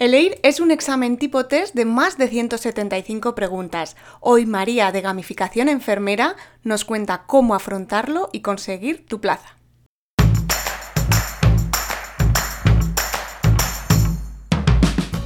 [0.00, 3.96] El EIR es un examen tipo test de más de 175 preguntas.
[4.20, 9.56] Hoy María de Gamificación Enfermera nos cuenta cómo afrontarlo y conseguir tu plaza.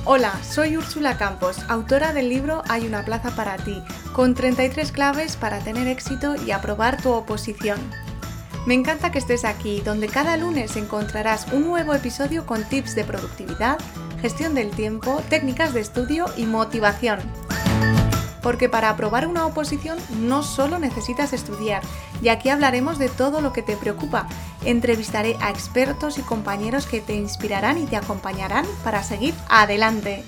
[0.07, 3.83] Hola, soy Úrsula Campos, autora del libro Hay una plaza para ti,
[4.15, 7.79] con 33 claves para tener éxito y aprobar tu oposición.
[8.65, 13.03] Me encanta que estés aquí, donde cada lunes encontrarás un nuevo episodio con tips de
[13.03, 13.77] productividad,
[14.23, 17.19] gestión del tiempo, técnicas de estudio y motivación.
[18.41, 21.83] Porque para aprobar una oposición no solo necesitas estudiar,
[22.23, 24.29] y aquí hablaremos de todo lo que te preocupa.
[24.65, 30.25] Entrevistaré a expertos y compañeros que te inspirarán y te acompañarán para seguir adelante.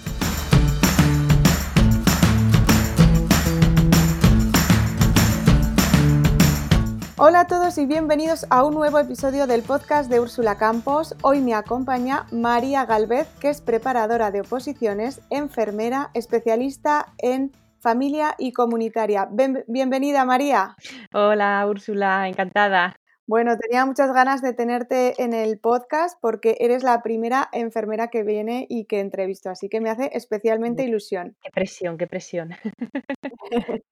[7.17, 11.15] Hola a todos y bienvenidos a un nuevo episodio del podcast de Úrsula Campos.
[11.23, 18.53] Hoy me acompaña María Galvez, que es preparadora de oposiciones, enfermera, especialista en familia y
[18.53, 19.29] comunitaria.
[19.69, 20.75] bienvenida María.
[21.13, 22.97] Hola Úrsula, encantada.
[23.29, 28.25] Bueno, tenía muchas ganas de tenerte en el podcast porque eres la primera enfermera que
[28.25, 31.37] viene y que entrevisto, así que me hace especialmente ilusión.
[31.41, 32.51] Qué presión, qué presión.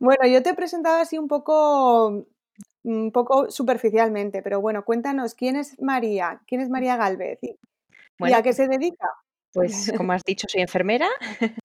[0.00, 2.26] Bueno, yo te he presentado así un poco
[2.84, 6.42] un poco superficialmente, pero bueno, cuéntanos, ¿quién es María?
[6.46, 7.38] ¿Quién es María Galvez?
[7.42, 9.08] ¿Y, a qué se dedica?
[9.52, 11.08] Pues como has dicho, soy enfermera.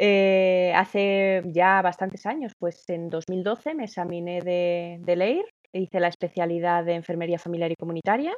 [0.00, 6.08] Eh, hace ya bastantes años, pues en 2012 me examiné de, de LEIR, hice la
[6.08, 8.34] especialidad de enfermería familiar y comunitaria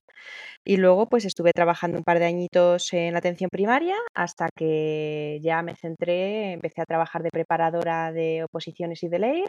[0.65, 5.63] y luego pues estuve trabajando un par de añitos en atención primaria hasta que ya
[5.63, 9.49] me centré, empecé a trabajar de preparadora de oposiciones y de LEIR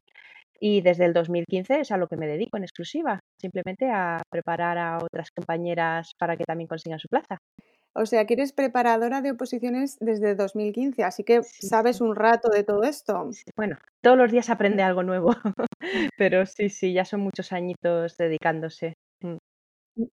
[0.60, 4.78] y desde el 2015 es a lo que me dedico en exclusiva, simplemente a preparar
[4.78, 7.40] a otras compañeras para que también consigan su plaza.
[7.94, 12.64] O sea, que eres preparadora de oposiciones desde 2015, así que sabes un rato de
[12.64, 13.30] todo esto.
[13.56, 15.36] Bueno, todos los días aprende algo nuevo,
[16.18, 18.94] pero sí, sí, ya son muchos añitos dedicándose.
[19.22, 19.38] Mm.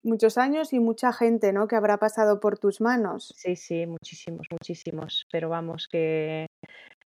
[0.03, 1.67] Muchos años y mucha gente, ¿no?
[1.67, 3.33] Que habrá pasado por tus manos.
[3.35, 5.25] Sí, sí, muchísimos, muchísimos.
[5.29, 6.47] Pero vamos, que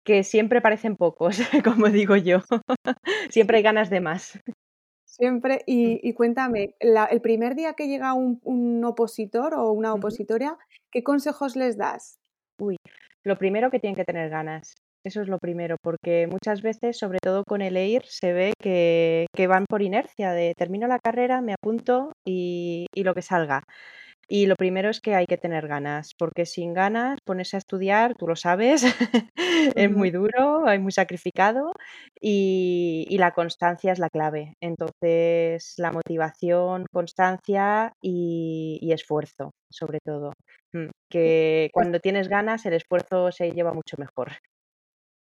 [0.04, 2.40] que siempre parecen pocos, como digo yo.
[3.30, 4.40] Siempre hay ganas de más.
[5.20, 5.60] Siempre, mm.
[5.68, 10.58] y, cuéntame, el primer día que llega un, opositor o una opositoria,
[10.92, 12.18] ¿qué consejos les das?
[12.58, 12.78] Uy,
[13.26, 14.76] lo primero que tienen que tener ganas.
[15.04, 19.28] Eso es lo primero, porque muchas veces, sobre todo con el EIR, se ve que,
[19.48, 23.64] van por inercia, de termino la carrera, me apunto y, y lo que salga.
[24.32, 28.14] Y lo primero es que hay que tener ganas, porque sin ganas ponerse a estudiar,
[28.14, 28.84] tú lo sabes,
[29.76, 31.74] es muy duro, hay muy sacrificado
[32.22, 34.54] y, la constancia es la clave.
[34.62, 40.34] Entonces, la motivación, constancia y, esfuerzo, sobre todo.
[40.74, 44.30] Mm, que cuando tienes ganas, el esfuerzo se lleva mucho mejor.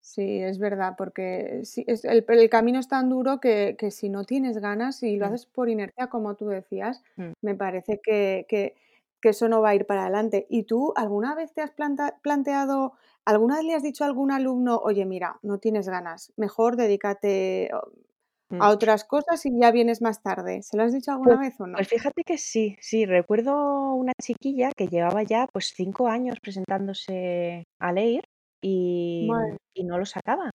[0.01, 5.05] Sí, es verdad, porque es, el, camino es tan duro que, si no tienes ganas
[5.05, 5.29] y lo mm.
[5.29, 7.33] haces por inercia, como tú decías, mm.
[7.43, 8.75] me parece que, que
[9.23, 10.47] eso no va a ir para adelante.
[10.49, 12.93] ¿Y tú alguna vez te has planteado,
[13.25, 17.71] alguna vez le has dicho a algún alumno, oye, mira, no tienes ganas, mejor dedícate
[17.73, 18.61] a mm.
[18.61, 20.63] otras cosas y ya vienes más tarde?
[20.63, 21.77] ¿Se lo has dicho alguna pues, vez o no?
[21.77, 27.65] Pues fíjate que sí, sí, recuerdo una chiquilla que llevaba ya pues cinco años presentándose
[27.79, 28.25] a leer
[28.63, 29.29] y,
[29.75, 30.51] y no lo sacaba.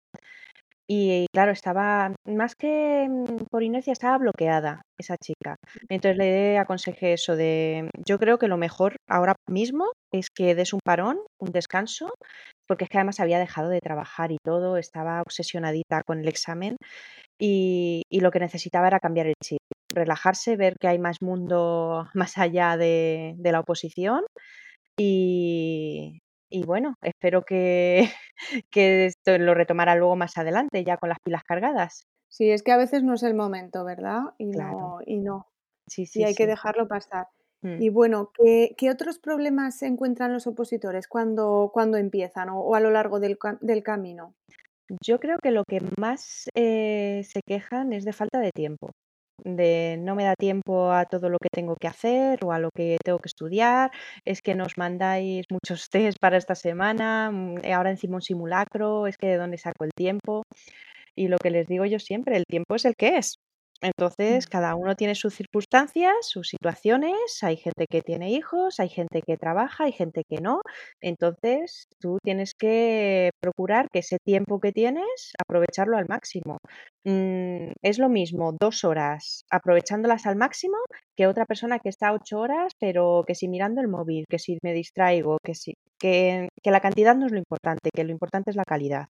[0.88, 5.56] Y claro, estaba más que mm, por inercia, estaba bloqueada esa chica.
[5.90, 10.74] Entonces le aconsejé eso de, yo creo que lo mejor ahora mismo es que des
[10.74, 12.14] un parón, un descanso,
[12.68, 16.76] porque es que además había dejado de trabajar y todo, estaba obsesionadita con el examen
[17.40, 19.60] y, y lo que necesitaba era cambiar el chip,
[19.94, 24.24] relajarse, ver que hay más mundo más allá de, de la oposición
[24.98, 26.20] y,
[26.54, 28.08] y bueno, espero que,
[28.72, 32.06] que esto lo retomara luego más adelante, ya con las pilas cargadas.
[32.30, 34.22] Sí, es que a veces no es el momento, ¿verdad?
[34.38, 35.48] Y no, y no.
[35.88, 37.28] Sí, sí, y hay que dejarlo pasar.
[37.62, 37.82] Mm.
[37.82, 42.92] Y bueno, ¿qué, otros problemas se encuentran los opositores cuando, cuando empiezan o, a lo
[42.92, 44.36] largo del, del, camino?
[45.02, 48.92] Yo creo que lo que más eh, se quejan es de falta de tiempo
[49.44, 52.70] de no me da tiempo a todo lo que tengo que hacer o a lo
[52.76, 53.92] que tengo que estudiar,
[54.26, 59.18] es que nos mandáis muchos test para esta semana, mm, ahora encima un simulacro, es
[59.18, 60.44] que de dónde saco el tiempo.
[61.16, 63.38] Y lo que les digo yo siempre, el tiempo es el que es.
[63.82, 64.48] Entonces, Mm.
[64.48, 69.38] cada uno tiene sus circunstancias, sus situaciones, hay gente que tiene hijos, hay gente que
[69.38, 70.62] trabaja, hay gente que no.
[71.02, 76.58] Entonces, tú tienes que procurar que ese tiempo que tienes, aprovecharlo al máximo.
[77.06, 80.78] Mm, es lo mismo 2 horas aprovechándolas al máximo
[81.18, 84.58] que otra persona que está 8 horas, pero que si mirando el móvil, que si
[84.64, 88.52] me distraigo, que si que que la cantidad no es lo importante, que lo importante
[88.52, 89.08] es la calidad.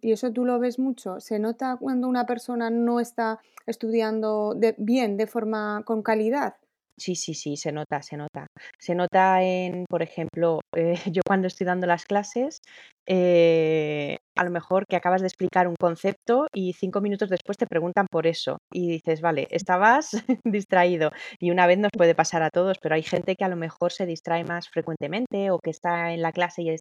[0.00, 1.20] ¿Y eso tú lo ves mucho?
[1.20, 6.56] ¿Se nota cuando una persona no está estudiando de bien, de forma con calidad?
[6.96, 8.46] Sí, sí, sí, se nota, se nota.
[8.78, 12.60] Se nota en, por ejemplo, eh, yo cuando estoy dando las clases,
[13.06, 17.66] eh, a lo mejor que acabas de explicar un concepto y 5 minutos después te
[17.66, 20.10] preguntan por eso y dices: "Vale, estabas
[20.44, 21.10] distraído".
[21.40, 23.92] Y una vez nos puede pasar a todos, pero hay gente que a lo mejor
[23.92, 26.80] se distrae más frecuentemente o que está en la clase y es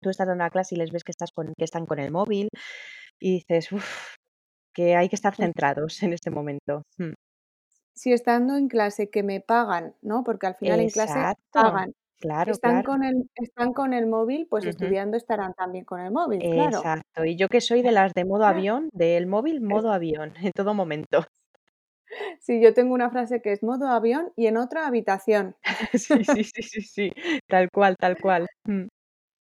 [0.00, 2.10] tú estás dando la clase y les ves que estás con que están con el
[2.12, 2.48] móvil
[3.20, 4.14] y dices: "Uf",
[4.74, 6.82] que hay que estar centrados en este momento.
[6.98, 7.12] Mm.
[7.92, 10.22] Si estando en clase que me pagan, ¿no?
[10.24, 11.94] Porque al final en clase pagan.
[12.20, 12.86] Claro, Están claro.
[12.86, 16.86] con el están con el móvil, pues estudiando estarán también con el móvil, claro.
[16.86, 17.24] Exacto.
[17.24, 20.52] Y yo que soy de las de modo avión, del móvil Es modo avión, en
[20.52, 21.24] todo momento.
[22.40, 25.56] Sí, yo tengo una frase que es modo avión y en otra habitación.
[25.94, 27.12] Sí, sí, sí, sí, sí,
[27.48, 28.46] tal cual, tal cual.
[28.64, 28.86] Mm.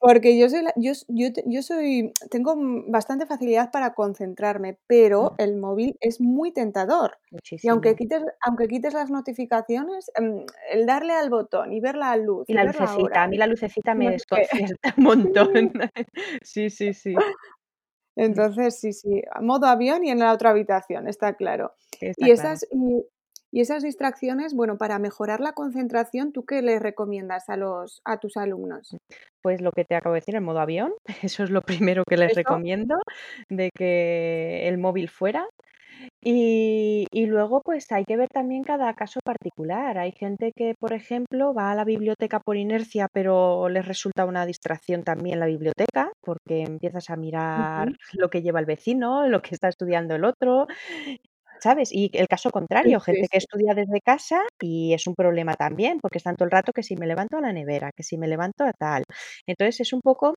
[0.02, 2.56] Porque yo soy la yo yo yo soy tengo,
[2.88, 5.36] bastante facilidad para concentrarme, pero Mm.
[5.40, 7.18] el móvil es muy tentador.
[7.62, 7.98] Y aunque Muchísimo.
[7.98, 10.40] quites aunque quites las notificaciones, mm,
[10.72, 13.48] el darle al botón y ver la luz Y y la lucecita, a mí la
[13.48, 15.50] lucecita me no desconcierta un montón.
[16.44, 16.70] Sí.
[16.70, 17.16] Sí, sí.
[18.16, 21.74] Entonces, sí, sí, modo avión y en la otra habitación, está claro.
[22.02, 22.66] Está Y esas
[23.52, 28.18] y esas distracciones, bueno, para mejorar la concentración, ¿tú qué les recomiendas a los a
[28.20, 28.96] tus alumnos?
[29.42, 30.94] Pues lo que te acabo de decir, el modo avión,
[31.24, 32.40] eso es lo primero que les ¿Eso?
[32.40, 32.96] recomiendo,
[33.50, 35.48] de que el móvil fuera.
[36.22, 39.98] Y y luego, pues hay que ver también cada caso particular.
[39.98, 44.46] Hay gente que, por ejemplo, va a la biblioteca por inercia, pero les resulta una
[44.46, 49.56] distracción también la biblioteca, porque empiezas a mirar lo que lleva el vecino, lo que
[49.56, 50.68] está estudiando el otro,
[51.62, 51.90] ¿sabes?
[51.94, 53.40] Y el caso contrario, sí, gente que sí.
[53.40, 56.96] estudia desde casa y es un problema también, porque están todo el rato que si
[56.96, 59.04] me levanto a la nevera, que si me levanto a tal.
[59.48, 60.36] Entonces, es un poco,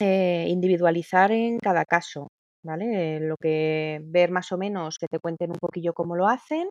[0.00, 2.28] eh, individualizar en cada caso,
[2.64, 3.20] ¿vale?
[3.20, 6.68] Lo que ver más o menos que te cuenten un poquillo cómo lo hacen,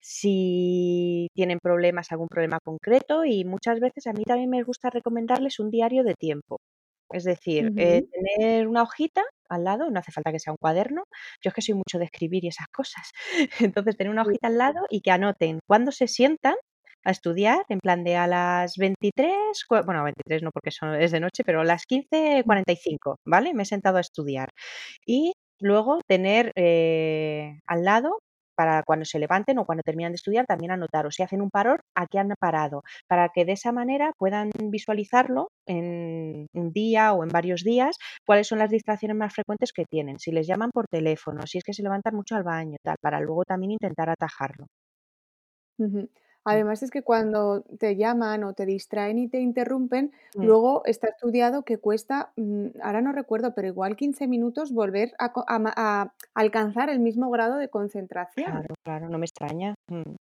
[0.00, 5.60] si tienen problemas, algún problema concreto, y muchas veces a mí también me gusta recomendarles
[5.60, 6.58] un diario de tiempo.
[7.12, 11.04] Es decir, eh, tener una hojita al lado, no hace falta que sea un cuaderno.
[11.42, 13.10] Yo es que soy mucho de escribir y esas cosas.
[13.74, 16.56] Entonces, tener una hojita al lado y que anoten cuándo se sientan
[17.04, 20.70] a estudiar, en plan de a las 23, cua bueno, 23 no, porque
[21.00, 22.46] es de noche, pero a las quince Mm.
[22.46, 23.54] cuarenta y cinco, ¿vale?
[23.54, 24.48] Me he sentado a estudiar.
[25.06, 28.18] Y luego tener, eh, al lado,
[28.56, 31.50] para cuando se levanten o cuando terminan de estudiar, también anotar, o si hacen un
[31.50, 37.12] parón, a qué han parado, para que de esa manera puedan visualizarlo en un día
[37.12, 40.70] o en varios días, cuáles son las distracciones más frecuentes que tienen, si les llaman
[40.72, 44.08] por teléfono, si es que se levantan mucho al baño, tal, para luego también intentar
[44.10, 44.66] atajarlo.
[46.46, 50.46] Además, es que cuando te llaman o te distraen y te interrumpen, Mm.
[50.46, 56.12] luego está estudiado que cuesta, mm, ahora no recuerdo, pero igual 15 minutos volver a
[56.34, 58.62] alcanzar el mismo grado de concentración.
[58.62, 59.74] Claro, claro, no me extraña.
[59.90, 60.16] Mm.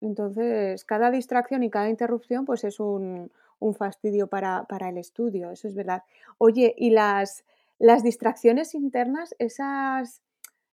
[0.00, 3.30] Entonces, cada distracción y cada interrupción, pues es un
[3.60, 6.04] un fastidio para para el estudio, eso es verdad.
[6.38, 7.44] Oye, y las
[7.80, 10.22] las distracciones internas, esas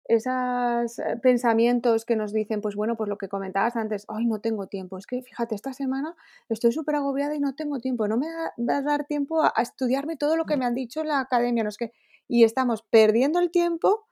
[0.07, 4.41] esas, eh, pensamientos que nos dicen, pues bueno, pues lo que comentabas antes: "Ay, no
[4.41, 6.15] tengo tiempo, es que fíjate, esta semana
[6.49, 10.17] estoy superagobiada y no tengo tiempo, no me va a dar tiempo a a estudiarme
[10.17, 10.59] todo lo que Mm.
[10.59, 11.93] me han dicho en la academia", no sé qué.
[12.29, 14.07] Y estamos perdiendo el tiempo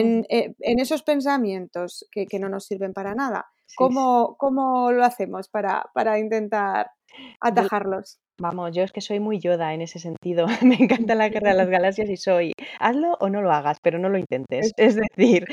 [0.00, 0.22] Ujú.
[0.24, 3.46] en, eh, en esos pensamientos que que no nos sirven para nada.
[3.66, 4.08] Sí, sí.
[4.08, 6.90] ¿Cómo cómo lo hacemos para para intentar
[7.40, 8.18] atajarlos?
[8.40, 10.46] Vamos, yo es que soy muy Yoda en ese sentido.
[10.62, 13.98] Me encanta la Guerra de las Galaxias y soy, hazlo o no lo hagas, pero
[13.98, 14.72] no lo intentes.
[14.76, 15.44] Es decir,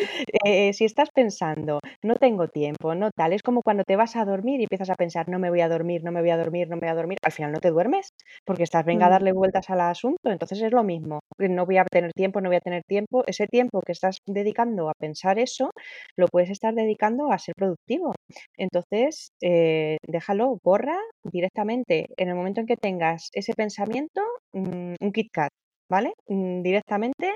[0.45, 4.25] eh, si estás pensando, no tengo tiempo, no tal, es como cuando te vas a
[4.25, 6.67] dormir y empiezas a pensar, no me voy a dormir, no me voy a dormir,
[6.69, 8.09] no me voy a dormir, al final no te duermes,
[8.45, 9.09] porque estás, venga a Ujú.
[9.09, 12.57] darle vueltas al asunto, entonces es lo mismo, no voy a tener tiempo, no voy
[12.57, 15.71] a tener tiempo, ese tiempo que estás dedicando a pensar eso,
[16.15, 18.13] lo puedes estar dedicando a ser productivo.
[18.57, 24.21] Entonces, eh, déjalo, borra directamente en el momento en que tengas ese pensamiento,
[24.53, 25.51] mm, un KitKat,
[25.89, 26.13] ¿vale?
[26.27, 27.35] Mm, directamente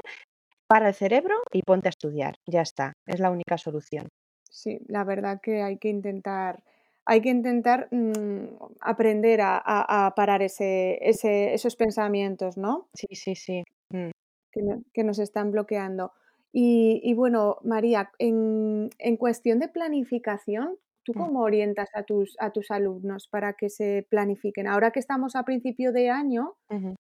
[0.68, 4.08] para el cerebro y ponte a estudiar, ya está, es la única solución.
[4.50, 6.64] Sí, la verdad que hay que intentar
[7.06, 8.46] hay que intentar, mm,
[8.82, 12.88] aprender a a a parar ese ese esos pensamientos, ¿no?
[12.94, 13.64] Sí, sí, sí.
[13.92, 14.12] Mm.
[14.52, 14.62] Que
[14.94, 16.12] que nos están bloqueando.
[16.52, 21.18] Y, bueno, María, en, cuestión de planificación, ¿tú Mm.
[21.20, 24.68] cómo orientas a tus, a tus alumnos para que se planifiquen?
[24.68, 26.54] Ahora que estamos a principio de año,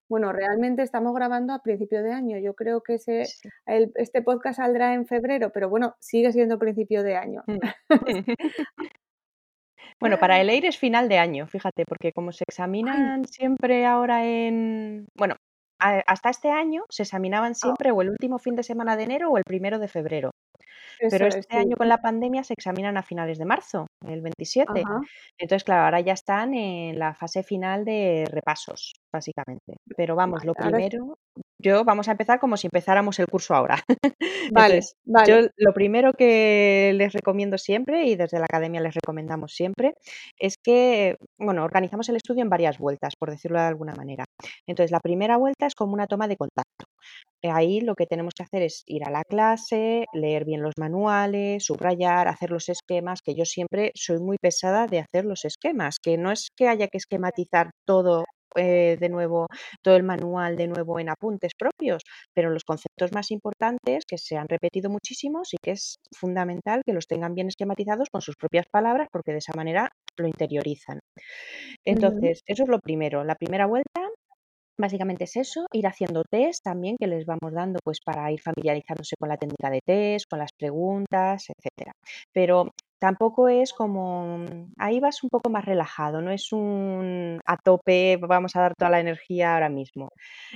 [0.09, 2.37] bueno, realmente estamos grabando a principio de año.
[2.39, 3.49] Yo creo que ese, Sí.
[3.65, 7.43] el- este podcast saldrá en febrero, pero bueno, sigue siendo principio de año.
[7.47, 7.59] Mm.
[10.01, 14.25] Bueno, para el EIR es final de año, fíjate, porque como se examinan siempre ahora
[14.25, 15.35] en bueno,
[15.77, 19.29] hasta este año se examinaban ah, siempre o el último fin de semana de enero
[19.29, 20.31] o el primero de febrero.
[20.99, 21.61] Pero es, este sí.
[21.61, 24.81] año con la pandemia se examinan a finales de marzo, el 27.
[24.81, 24.99] Ajá,
[25.37, 29.77] Entonces, claro, ahora ya están en la fase final de repasos, básicamente.
[29.95, 31.17] Pero vamos, vale, lo primero,
[31.61, 33.83] yo vamos a empezar como si empezáramos el curso ahora.
[34.51, 35.37] vale, Entonces, vale.
[35.43, 39.93] yo lo primero que les recomiendo siempre, y desde la academia les recomendamos siempre,
[40.37, 44.25] es que, bueno, organizamos el estudio en varias vueltas, por decirlo de alguna manera.
[44.67, 46.85] Entonces, la primera vuelta es como una toma de contacto.
[47.41, 50.73] Eh, Ahí lo que tenemos que hacer es ir a la clase, leer bien los
[50.77, 55.97] manuales, subrayar, hacer los esquemas, que yo siempre soy muy pesada de hacer los esquemas,
[56.01, 58.25] que no es que haya que esquematizar todo
[58.55, 59.47] eh, de nuevo,
[59.81, 62.03] todo el manual de nuevo en apuntes propios,
[62.33, 66.93] pero los conceptos más importantes que se han repetido muchísimo y que es fundamental que
[66.93, 70.99] los tengan bien esquematizados con sus propias palabras, porque de esa manera lo interiorizan.
[71.85, 73.23] Entonces, eso es lo primero.
[73.23, 74.09] La primera vuelta
[74.79, 79.17] Básicamente es eso, ir haciendo test también que les vamos dando pues para ir familiarizándose
[79.19, 81.91] con la técnica de test, con las preguntas, etcétera.
[82.31, 87.57] Pero tampoco es como mm, ahí vas un poco más relajado, no es un a
[87.57, 90.09] tope, vamos a dar toda la energía ahora mismo.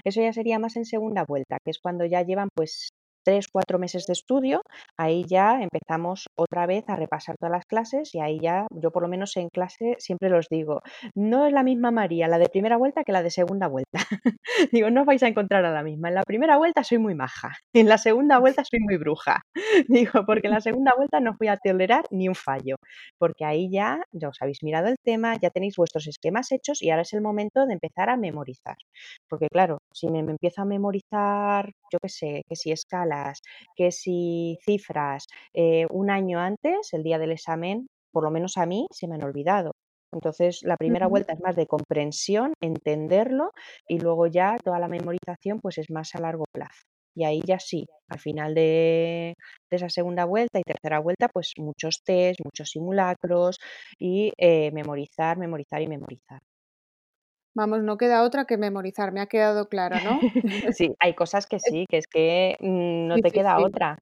[0.04, 2.90] Eso ya sería más en segunda vuelta, que es cuando ya llevan pues
[3.24, 4.62] tres, cuatro meses de estudio,
[4.98, 9.04] ahí ya empezamos otra vez a repasar todas las clases y ahí ya, yo por
[9.04, 10.82] lo menos en clase siempre los digo,
[11.16, 14.00] no es la misma María la de primera vuelta que la de segunda vuelta.
[14.72, 16.10] Digo, no os vais a encontrar a la misma.
[16.10, 19.42] En la primera vuelta soy muy maja, en la segunda vuelta soy muy bruja.
[19.88, 22.76] Digo, porque en la segunda vuelta no voy a tolerar ni un fallo,
[23.18, 26.90] porque ahí ya, ya os habéis mirado el tema, ya tenéis vuestros esquemas hechos y
[26.90, 28.78] ahora es el momento de empezar a memorizar.
[29.30, 32.72] Porque claro, si me, empiezo a memorizar, yo qué sé, que si
[33.14, 33.42] escalas,
[33.76, 38.66] que si cifras, eh, un año antes, el día del examen, por lo menos a
[38.66, 39.72] mí, se me han olvidado.
[40.12, 43.52] Entonces, la primera vuelta es más de comprensión, entenderlo
[43.88, 46.84] y luego ya toda la memorización pues es más a largo plazo.
[47.16, 49.36] Y ahí ya sí, al final de,
[49.72, 53.58] de esa segunda vuelta y tercera vuelta, pues muchos test, muchos simulacros
[54.00, 56.42] y eh, memorizar, memorizar y memorizar.
[57.56, 60.28] Vamos, no queda otra que memorizar, me ha quedado claro, ¿no?
[60.76, 64.00] Sí, hay cosas que sí, que es que mm, no te queda otra.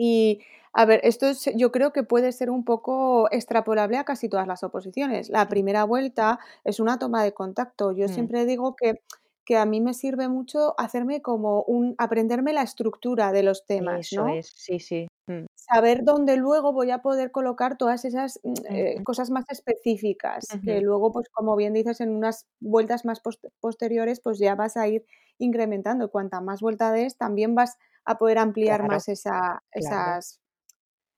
[0.00, 0.40] Y,
[0.72, 4.46] a ver, esto es yo creo que puede ser un poco extrapolable a casi todas
[4.46, 5.28] las oposiciones.
[5.28, 5.48] La Sí.
[5.48, 7.92] primera vuelta es una toma de contacto.
[7.92, 9.00] Yo Mm, siempre digo que
[9.48, 14.00] que a mí me sirve mucho hacerme como un aprenderme la estructura de los temas,
[14.00, 14.34] Eso ¿no?
[14.34, 15.08] es, sí, sí.
[15.26, 20.46] mm, Saber dónde luego voy a poder colocar todas esas, mm, eh, cosas más específicas,
[20.64, 24.76] que luego, pues, como bien dices, en unas vueltas más pos posteriores, pues, ya vas
[24.76, 25.04] a ir
[25.38, 26.10] incrementando.
[26.10, 30.12] Cuanta más vuelta des, también vas a poder ampliar Claro, más esa claro.
[30.12, 30.40] esas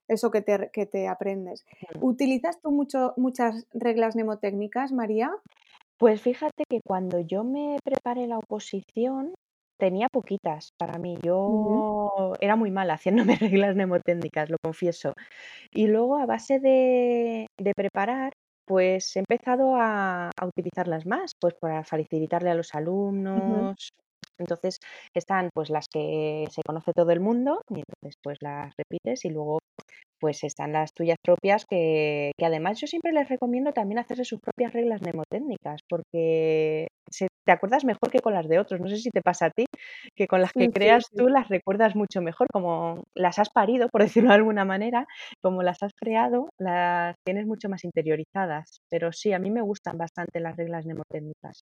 [0.08, 1.66] eso que te que te aprendes.
[2.00, 5.30] ¿Utilizas tú mucho muchas reglas mnemotécnicas, María?
[6.00, 9.35] Pues fíjate que cuando yo me preparé la oposición,
[9.78, 11.19] tenía poquitas para mí.
[11.23, 15.12] Yo era muy mala haciéndome reglas mnemotécnicas, lo confieso.
[15.73, 18.33] Y luego a base de, de preparar,
[18.66, 23.90] pues he empezado a, a utilizarlas más, pues para facilitarle a los alumnos.
[24.38, 24.78] Entonces
[25.14, 29.30] están pues las que se conoce todo el mundo y entonces pues las repites y
[29.30, 29.58] luego
[30.20, 34.40] pues están las tuyas propias que, que además yo siempre les recomiendo también hacerse sus
[34.40, 38.80] propias reglas mnemotécnicas, porque se- te acuerdas mejor que con las de otros.
[38.80, 39.64] No sé si te pasa a ti,
[40.14, 41.16] que con las que Sí, sí, creas sí.
[41.16, 45.06] tú las recuerdas mucho mejor, como las has parido, por decirlo de alguna manera,
[45.42, 48.80] como las has creado, las tienes mucho más interiorizadas.
[48.90, 51.62] Pero sí, a mí me gustan bastante las reglas mnemotécnicas.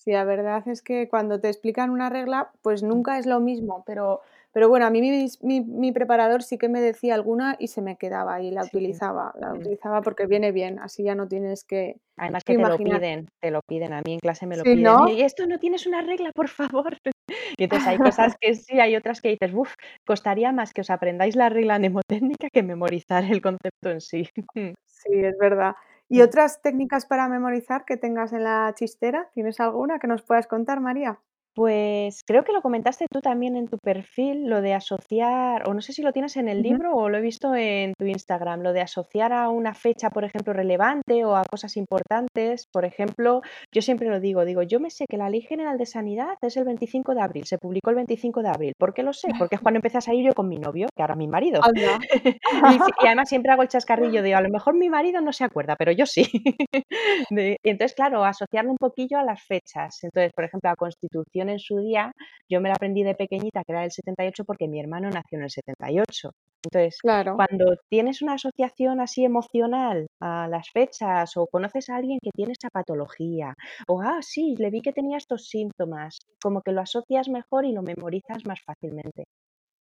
[0.00, 3.40] Sí, la verdad es que cuando te explican una regla, pues Mm, nunca es lo
[3.40, 4.20] mismo, pero
[4.52, 7.82] pero bueno, a mí mis mi mi preparador sí que me decía alguna y se
[7.82, 8.64] me quedaba y la Sí.
[8.64, 9.66] utilizaba, la mm.
[9.66, 13.28] utilizaba porque viene bien, así ya no tienes que Además que que te lo piden,
[13.40, 13.92] te lo piden.
[13.92, 14.98] A mí en clase me lo Sí, piden.
[14.98, 15.08] ¿no?
[15.08, 16.96] ¿Y esto no tienes una regla, por favor?
[17.58, 19.74] Y entonces hay cosas que sí, hay otras que dices: "Uf,
[20.06, 24.28] costaría más que os aprendáis la regla mnemotécnica que memorizar el concepto en sí".
[24.86, 25.74] Sí, es verdad.
[26.10, 26.22] ¿Y Mm.
[26.22, 29.30] otras técnicas para memorizar que tengas en la chistera?
[29.34, 31.20] ¿Tienes alguna que nos puedas contar, María?
[31.58, 35.80] Pues creo que lo comentaste tú también en tu perfil, lo de asociar, o no
[35.80, 36.68] sé si lo tienes en el Ujú.
[36.68, 40.22] libro o lo he visto en tu Instagram, lo de asociar a una fecha, por
[40.24, 42.68] ejemplo, relevante o a cosas importantes.
[42.72, 43.40] Por ejemplo,
[43.74, 46.56] yo siempre lo digo, digo, yo me sé que la Ley General de Sanidad es
[46.56, 48.72] el 25 de abril, se publicó el 25 de abril.
[48.78, 49.26] ¿Por qué lo sé?
[49.36, 51.60] Porque es cuando empecé a salir yo con mi novio, que ahora es mi marido.
[51.64, 51.98] Anda.
[52.72, 55.32] Y, si- y además siempre hago el chascarrillo de, a lo mejor mi marido no
[55.32, 56.22] se acuerda, pero yo sí.
[57.30, 59.98] De- y entonces, claro, asociarlo un poquillo a las fechas.
[60.04, 62.12] Entonces, por ejemplo, la Constitución en su día,
[62.48, 65.44] yo me la aprendí de pequeñita, que era del 78, porque mi hermano nació en
[65.44, 66.30] el 78.
[66.64, 67.34] Entonces, Claro.
[67.34, 72.52] cuando tienes una asociación así emocional a las fechas o conoces a alguien que tiene
[72.58, 73.54] esa patología
[73.88, 77.72] o, ah, sí, le vi que tenía estos síntomas, como que lo asocias mejor y
[77.72, 79.24] lo memorizas más fácilmente.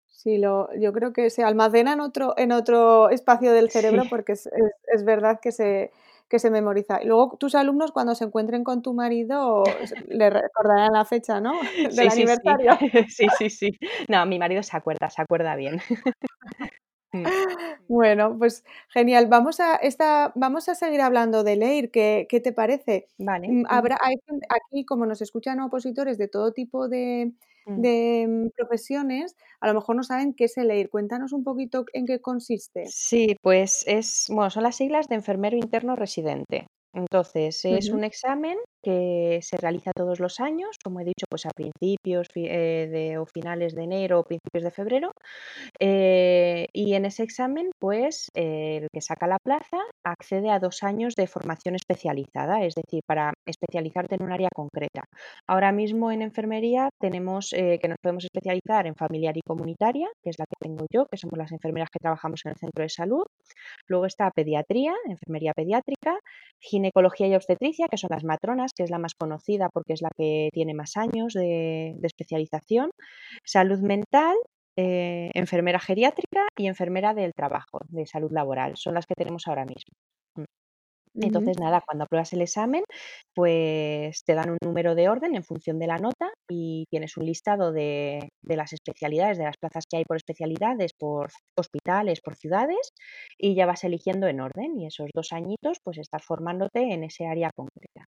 [0.08, 4.10] Sí, lo yo creo que se almacena en otro en otro espacio del Sí, cerebro
[4.10, 5.92] porque es es es verdad que se
[6.30, 7.02] que se memoriza.
[7.02, 9.64] Y luego tus alumnos cuando se encuentren con tu marido
[10.08, 11.60] le recordarán la fecha, ¿no?
[11.78, 12.78] Del sí, sí, sí, aniversario.
[13.10, 13.80] sí, sí, sí.
[14.08, 15.82] No, mi marido se acuerda, se acuerda bien.
[17.12, 17.24] Mm,
[17.88, 19.26] Bueno, pues genial.
[19.26, 23.08] Vamos a esta vamos a seguir hablando de leer, ¿qué qué te parece?
[23.18, 23.48] vale.
[23.48, 24.14] Mm, habrá hay
[24.48, 27.32] aquí, como nos escuchan opositores de todo tipo de.
[27.78, 30.90] De, mm, profesiones, a lo mejor no saben qué es el EIR.
[30.90, 32.86] Cuéntanos un poquito en qué consiste.
[32.88, 36.68] Sí, pues es, bueno, son las siglas de enfermero interno residente.
[36.94, 41.52] Entonces, es un examen que se realiza todos los años, como he dicho, pues a
[41.52, 45.12] principios eh, o finales de enero o principios de febrero.
[45.80, 50.84] Eh, y en ese examen, pues eh, el que saca la plaza accede a dos
[50.84, 55.04] años de formación especializada, es decir, para especializarte en un área concreta.
[55.48, 60.40] Ahora mismo en enfermería tenemos que nos podemos especializar en familiar y comunitaria, que es
[60.40, 63.26] la que tengo yo, que somos las enfermeras que trabajamos en el centro de salud.
[63.88, 66.18] Luego está pediatría, enfermería pediátrica,
[66.60, 70.10] ginecología y obstetricia, que son las matronas, que es la más conocida porque es la
[70.18, 72.92] que tiene más años de, de especialización.
[73.44, 74.36] Salud mental,
[74.82, 78.78] eh, enfermera geriátrica y enfermera del trabajo, de salud laboral.
[78.78, 79.94] Son las que tenemos ahora mismo.
[80.36, 81.24] Mm.
[81.26, 82.84] Entonces, nada, cuando apruebas el examen,
[83.36, 87.26] pues te dan un número de orden en función de la nota y tienes un
[87.26, 92.38] listado de, de las especialidades, de las plazas que hay por especialidades, por hospitales, por
[92.38, 92.94] ciudades,
[93.38, 94.80] y ya vas eligiendo en orden.
[94.80, 98.06] Y esos dos añitos, pues estás formándote en ese área concreta.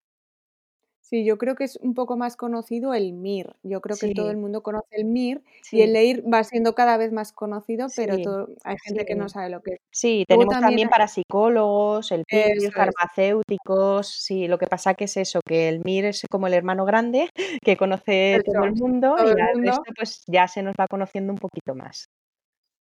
[1.11, 3.57] Sí, yo creo que es un poco más conocido el MIR.
[3.63, 6.95] Yo creo que todo el mundo conoce el MIR y el EIR va siendo cada
[6.95, 9.79] vez más conocido, pero sí, todo hay gente que no sabe lo que es.
[9.91, 15.17] Sí, Luego tenemos también para psicólogos, el PIR, farmacéuticos, sí, lo que pasa que es
[15.17, 17.27] eso, que el MIR es como el hermano grande
[17.61, 21.33] que conoce todo el mundo todo y el resto, pues, ya se nos va conociendo
[21.33, 22.05] un poquito más.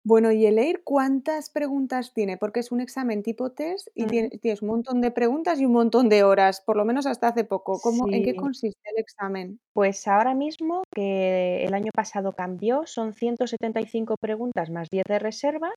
[0.07, 2.37] Bueno, ¿y el EIR cuántas preguntas tiene?
[2.37, 6.07] Porque es un examen tipo test y tienes un montón de preguntas y un montón
[6.07, 7.77] de horas, por lo menos hasta hace poco.
[7.81, 9.59] ¿Cómo en qué consiste el examen?
[9.73, 15.73] pues ahora mismo, que el año pasado cambió, son 175 preguntas más 10 de reserva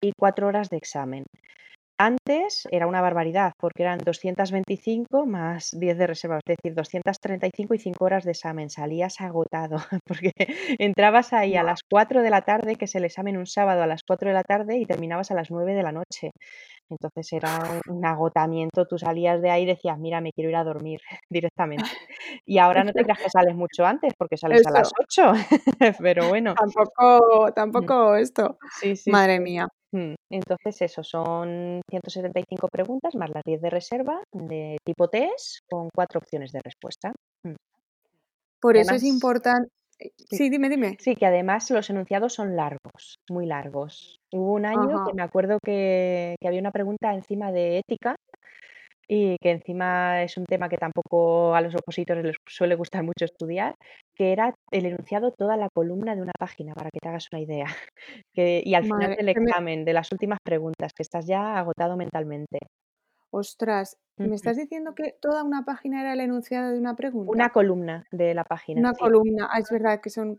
[0.00, 1.24] y 4 horas de examen.
[1.98, 7.78] Antes era una barbaridad, porque eran 225 más 10 de reserva, es decir, 235 y
[7.78, 8.68] 5 horas de examen.
[8.68, 10.32] Salías agotado, porque
[10.80, 13.86] entrabas ahí a las 4 de la tarde, que es el examen un sábado a
[13.86, 16.32] las 4 de la tarde, y terminabas a las 9 de la noche.
[16.90, 20.64] Entonces era un agotamiento, tú salías de ahí y decías: "Mira, me quiero ir a
[20.64, 21.96] dormir", directamente.
[22.46, 25.32] Y ahora no te creas que sales mucho antes, porque sales a las Eso, 8,
[26.02, 26.56] pero bueno.
[26.56, 28.58] tampoco Mm, tampoco esto.
[28.66, 29.68] sí, sí, Madre mía.
[30.30, 36.18] Entonces eso, son 175 preguntas más las 10 de reserva de tipo test con 4
[36.18, 37.12] opciones de respuesta.
[37.44, 37.54] Mm.
[38.60, 39.68] Por eso es importante.
[39.98, 40.96] sí, sí, dime, dime.
[40.98, 44.18] sí, que además los enunciados son largos, muy largos.
[44.32, 48.16] Hubo un año que me acuerdo que que había una pregunta encima de ética
[49.08, 53.24] y que encima es un tema que tampoco a los opositores les suele gustar mucho
[53.24, 53.74] estudiar,
[54.14, 57.40] que era el enunciado toda la columna de una página, para que te hagas una
[57.42, 57.66] idea.
[58.34, 61.96] Que y al final del me examen, de las últimas preguntas, que estás ya agotado
[61.96, 62.58] mentalmente.
[63.30, 67.50] ostras, ¿me estás diciendo que toda una página era el enunciado de una Una pregunta?
[67.50, 69.06] columna de la página, Una sí.
[69.06, 69.48] columna.
[69.50, 70.36] Ah, es verdad que son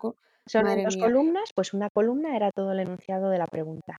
[0.47, 0.97] Son en madre 2 mía.
[0.97, 3.97] columnas, pues una columna era todo el enunciado de la pregunta.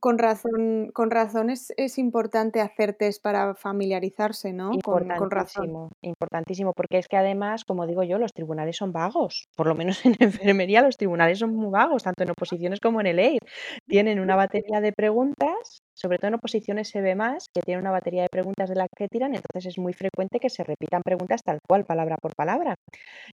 [0.00, 4.70] Con razón con razón es importante hacer test para familiarizarse, ¿no?
[4.84, 5.64] Con con razón.
[5.64, 9.74] Importantísimo, importantísimo, porque es que además, como digo yo, los tribunales son vagos, por lo
[9.74, 13.40] menos en enfermería los tribunales son muy vagos, tanto en oposiciones como en el EIR.
[13.88, 17.90] Tienen una batería de preguntas, sobre todo en oposiciones se ve más, que tienen una
[17.90, 21.42] batería de preguntas de las que tiran, entonces es muy frecuente que se repitan preguntas
[21.42, 22.76] tal cual, palabra por palabra.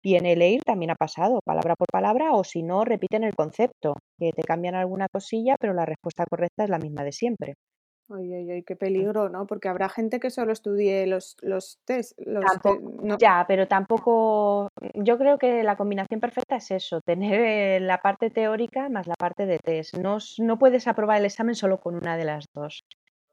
[0.01, 3.35] Y en el EIR también ha pasado, palabra por palabra, o si no, repiten el
[3.35, 7.55] concepto, que te cambian alguna cosilla, pero la respuesta correcta es la misma de siempre.
[8.07, 9.47] Ay, ay, ay, qué peligro, ¿no?
[9.47, 13.67] Porque habrá gente que solo estudie los los test, los te Tampoco no ya, pero
[13.67, 19.07] tampoco yo creo que la combinación perfecta es eso, tener, eh, la parte teórica más
[19.07, 19.95] la parte de test.
[19.97, 22.83] No no puedes aprobar el examen solo con una de las 2.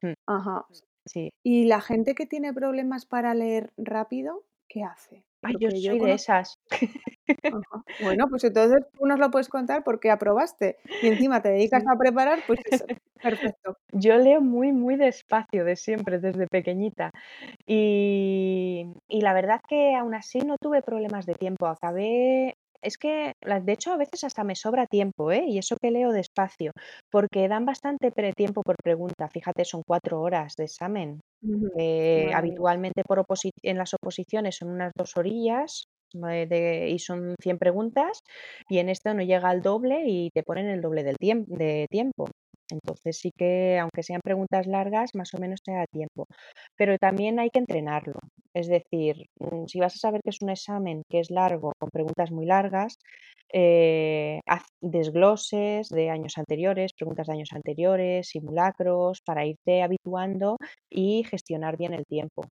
[0.01, 0.65] Mm, Ajá.
[1.05, 1.31] sí.
[1.43, 5.25] ¿Y la gente que tiene problemas para leer rápido, qué hace?
[5.43, 6.59] Ay, yo Porque yo soy de esas.
[7.51, 7.85] Ajá.
[7.99, 11.99] Bueno, pues entonces tú nos lo puedes contar porque aprobaste y encima te dedicas a
[11.99, 12.87] preparar, pues eso,
[13.23, 13.77] perfecto.
[13.92, 17.11] Yo leo muy, muy despacio de siempre, desde pequeñita.
[17.66, 21.66] Y y la verdad que aún así no tuve problemas de tiempo.
[21.66, 25.45] Acabé es que, de hecho, a veces hasta me sobra tiempo, ¿eh?
[25.47, 26.73] Y eso que leo despacio,
[27.11, 29.29] porque dan bastante tiempo por pregunta.
[29.29, 31.21] Fíjate, son 4 horas de examen.
[31.79, 33.25] Eh, habitualmente por
[33.62, 35.85] en las oposiciones son unas 2 orillas,
[36.31, 38.22] eh, y son 100 preguntas,
[38.68, 42.29] y en esto no llega al doble y te ponen el doble del de tiempo.
[42.70, 46.27] Entonces sí que, aunque sean preguntas largas, más o menos te da tiempo.
[46.77, 48.18] Pero también hay que entrenarlo.
[48.55, 51.90] Es decir, mm, si vas a saber que es un examen que es largo, con
[51.90, 52.98] preguntas muy largas,
[53.53, 60.57] eh, haz desgloses de años anteriores, preguntas de años anteriores, simulacros, para irte habituando
[60.90, 62.44] y gestionar bien el tiempo.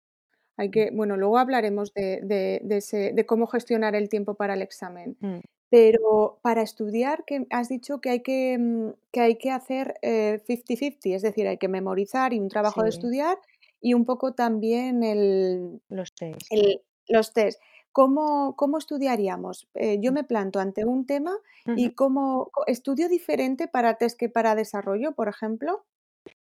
[0.59, 0.73] Hay Mm.
[0.73, 4.62] que bueno, luego hablaremos de de de ese de cómo gestionar el tiempo para el
[4.62, 5.18] examen.
[5.21, 5.40] Mm.
[5.71, 10.40] Pero para estudiar, que has dicho que hay que, mm, que hay que hacer, eh,
[10.47, 13.38] fifty-fifty, es decir, hay que memorizar y un trabajo de estudiar,
[13.83, 16.51] y un poco también el Los test.
[16.51, 17.61] el los test.
[17.92, 19.68] ¿Cómo cómo estudiaríamos?
[19.75, 21.38] Eh, yo me planto ante un tema
[21.77, 25.85] y cómo ¿estudio diferente para test que para desarrollo, por ejemplo?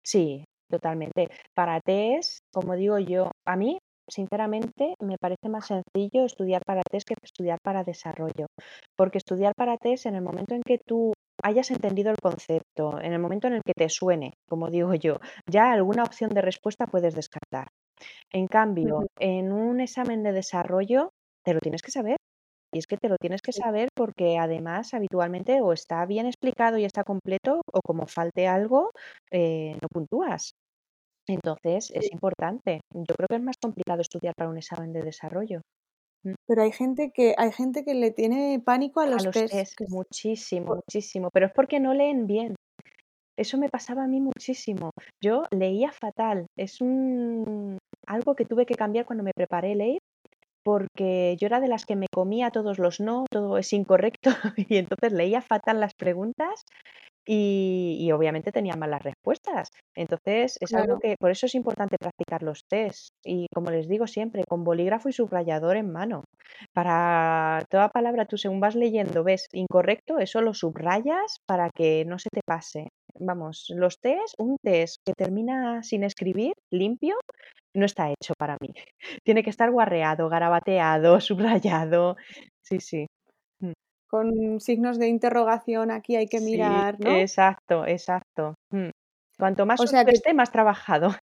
[0.03, 1.29] Sí, totalmente.
[1.53, 7.07] Para test, como digo yo, a mí, sinceramente, me parece más sencillo estudiar para test
[7.07, 8.47] que estudiar para desarrollo.
[8.97, 11.13] Porque estudiar para test, en el momento en que tú
[11.43, 15.19] hayas entendido el concepto, en el momento en el que te suene, como digo yo,
[15.49, 17.67] ya alguna opción de respuesta puedes descartar.
[18.31, 21.11] En cambio, en un examen de desarrollo,
[21.43, 22.17] te lo tienes que saber.
[22.73, 26.77] Y es que te lo tienes que saber porque además habitualmente o está bien explicado
[26.77, 28.91] y está completo o como falte algo,
[29.31, 30.53] eh, no puntúas.
[31.27, 32.81] Entonces es importante.
[32.93, 35.61] Yo creo que es más complicado estudiar para un examen de desarrollo.
[36.23, 36.33] Mm.
[36.47, 39.79] Pero hay gente que hay gente que le tiene pánico a A los los test,
[39.89, 42.55] muchísimo, muchísimo, pero es porque no leen bien.
[43.37, 44.91] Eso me pasaba a mí muchísimo.
[45.21, 46.45] Yo leía fatal.
[46.57, 49.99] Es un algo que tuve que cambiar cuando me preparé el
[50.65, 54.77] porque yo era de las que me comía todos los no, todo es incorrecto, y
[54.77, 56.65] entonces leía fatal las preguntas
[57.25, 59.69] y y obviamente tenía malas respuestas.
[59.95, 64.07] Entonces, es algo que por eso es importante practicar los test y, como les digo
[64.07, 66.23] siempre, con bolígrafo y subrayador en mano.
[66.73, 72.19] Para toda palabra, tú según vas leyendo ves incorrecto, eso lo subrayas para que no
[72.19, 72.89] se te pase.
[73.19, 77.15] Vamos, los test, un test que termina sin escribir, limpio,
[77.73, 78.69] no está hecho para mí.
[79.23, 82.15] Tiene que estar guarreado, garabateado, subrayado.
[82.61, 83.07] Sí, sí.
[84.13, 84.29] Mm.
[84.41, 87.23] Con signos de interrogación, aquí hay que Sí, mirar, ¿no?
[87.23, 88.55] exacto, exacto.
[88.71, 88.89] Mm.
[89.37, 91.09] Cuanto más O sea que esté, más trabajado.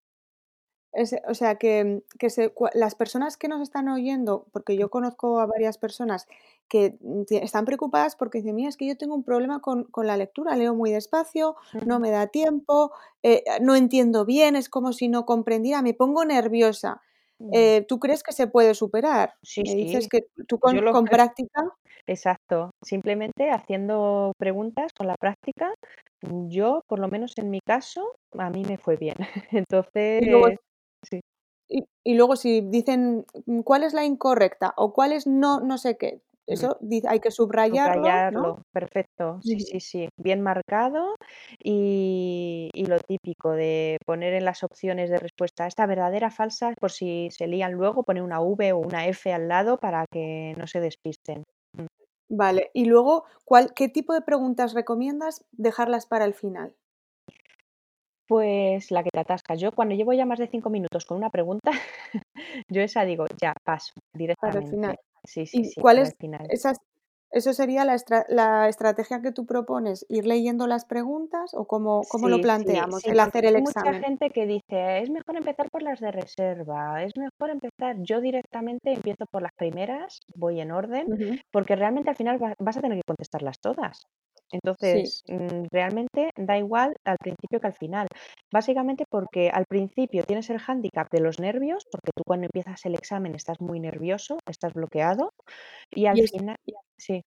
[0.94, 5.40] ese o sea que que se las personas que nos están oyendo, porque yo conozco
[5.40, 6.28] a varias personas
[6.70, 10.08] que, mm, están preocupadas porque dicen: "Mira, es que yo tengo un problema con con
[10.08, 12.92] la lectura, leo muy despacio, no me da tiempo,
[13.24, 17.02] eh, no entiendo bien, es como si no comprendiera, me pongo nerviosa".
[17.40, 17.50] Mm.
[17.54, 19.34] Eh, ¿tú crees que se puede superar?
[19.44, 21.64] Sí, Me dices sí, que tú con práctica
[22.08, 22.72] exacto.
[22.82, 25.74] Simplemente haciendo preguntas con la práctica,
[26.22, 29.16] mm, yo, por lo menos en mi caso, a mí me fue bien.
[30.18, 30.60] y luego Entonces
[31.04, 31.22] sí.
[31.70, 34.74] Y y luego si dicen, mm, ¿cuál es la incorrecta?
[34.78, 36.22] o cuál es no no sé qué.
[36.48, 36.78] Eso
[37.10, 38.44] hay que subrayarlo, ¿no?
[38.44, 39.42] Subrayarlo, perfecto.
[39.42, 41.16] Sí, sí, sí, bien marcado
[41.64, 46.92] y y lo típico de poner en las opciones de respuesta, esta verdadera, falsa, por
[46.92, 50.68] si se lían luego, poner una V o una F al lado para que no
[50.68, 51.44] se despisten.
[51.78, 51.86] Mm.
[52.30, 56.76] Vale, y luego, ¿cuál qué tipo de preguntas recomiendas dejarlas para el final?
[58.28, 59.60] Pues la que te atascas.
[59.60, 61.72] Yo cuando llevo ya más de 5 minutos con una pregunta,
[62.70, 63.94] yo esa digo: "Ya, paso",
[64.40, 64.66] Para el directamente.
[64.66, 64.98] final.
[65.26, 66.50] Sí, sí, ¿Y sí, cuál es final.
[66.50, 66.78] esas
[67.32, 72.08] eso sería la estra la estrategia que tú propones, ir leyendo las preguntas o cómo
[72.08, 74.06] cómo lo Sí, planteamos, sí, el hacer el hay mucha examen?
[74.06, 77.98] gente que dice: "Es mejor empezar por las de reserva, es mejor empezar".
[78.04, 81.08] Yo directamente empiezo por las primeras, voy en orden,
[81.52, 84.06] porque realmente al final va vas a tener que contestarlas todas.
[84.52, 88.08] Entonces, mm, realmente da igual al principio que al final.
[88.52, 92.96] Básicamente porque al principio tienes el hándicap de los nervios, porque tú cuando empiezas el
[92.96, 95.34] examen estás muy nervioso, estás bloqueado,
[95.92, 96.58] y al y es final
[96.98, 97.24] sí.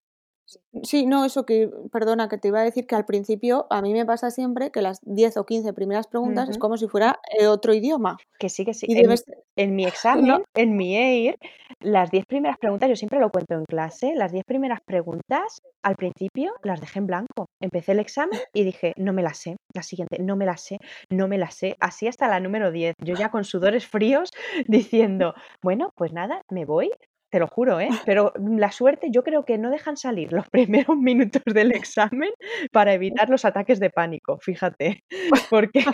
[0.83, 3.93] Sí, no, eso que, perdona, que te iba a decir que al principio a mí
[3.93, 7.49] me pasa siempre que las 10 o 15 primeras preguntas es como si fuera eh,
[7.49, 8.17] otro idioma.
[8.39, 8.87] Que sí, que sí.
[8.89, 9.15] En,
[9.57, 11.39] en, mi examen, en mi EIR,
[11.81, 15.95] las 10 primeras preguntas, yo siempre lo cuento en clase, las 10 primeras preguntas al
[15.95, 17.47] principio las dejé en blanco.
[17.61, 19.57] Empecé el examen y dije, no me las sé.
[19.75, 20.79] La siguiente, no me las sé,
[21.11, 21.77] no me las sé.
[21.81, 22.95] Así hasta la número 10.
[23.05, 24.31] Yo ya con sudores fríos
[24.67, 26.91] diciendo, bueno, pues nada, me voy,
[27.31, 27.91] te lo juro, ¿eh?
[28.05, 32.31] Pero la suerte, yo creo que no dejan salir los primeros minutos del examen
[32.73, 35.05] para evitar los ataques de pánico, fíjate.
[35.51, 35.85] Porque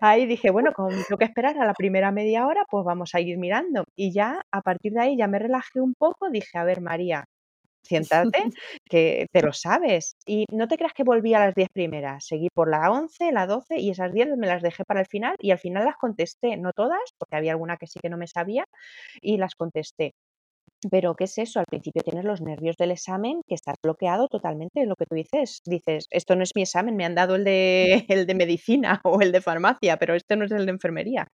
[0.00, 3.20] ahí dije, bueno, como tengo que esperar a la primera media hora, pues vamos a
[3.20, 3.84] ir mirando.
[3.96, 7.24] Y ya a partir de ahí ya me relajé un poco, dije, a ver, María,
[7.82, 8.44] siéntate,
[8.88, 10.16] que te lo sabes.
[10.26, 13.46] Y no te creas que volví a las 10 primeras, seguí por la 11, la
[13.46, 16.56] 12 y esas 10 me las dejé para el final y al final las contesté,
[16.56, 18.64] no todas, porque había alguna que sí que no me sabía
[19.20, 20.14] y las contesté.
[20.90, 21.60] Pero, ¿qué es eso?
[21.60, 24.84] Al principio tienes los nervios del examen, que estás bloqueado totalmente.
[24.86, 28.04] Lo que tú dices, dices, esto no es mi examen, me han dado el de,
[28.08, 31.28] el de medicina o el de farmacia, pero este no es el de enfermería.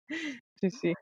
[0.60, 0.92] Sí, sí.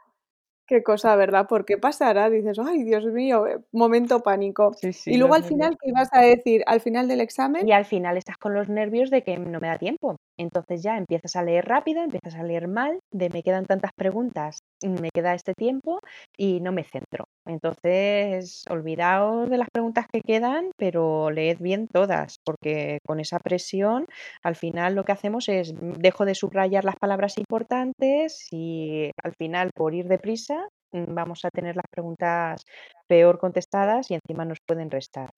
[0.66, 1.46] Qué cosa, ¿verdad?
[1.46, 2.30] ¿Por qué pasará?
[2.30, 4.74] Dices, ay, Dios mío, eh, momento pánico.
[5.04, 6.62] y luego al final, ¿qué ibas a decir?
[6.66, 7.68] Al final del examen.
[7.68, 10.16] Y al final estás con los nervios de que no me da tiempo.
[10.38, 14.58] Entonces ya empiezas a leer rápido, empiezas a leer mal, de me quedan tantas preguntas,
[14.82, 16.00] me queda este tiempo
[16.36, 17.26] y no me centro.
[17.46, 24.06] Entonces, olvidaos de las preguntas que quedan, pero leed bien todas, porque con esa presión,
[24.42, 29.34] al final lo que hacemos es, mm, dejo de subrayar las palabras importantes y al
[29.34, 30.53] final, por ir deprisa,
[31.08, 32.64] vamos a tener las preguntas
[33.06, 35.30] peor contestadas y encima nos pueden restar.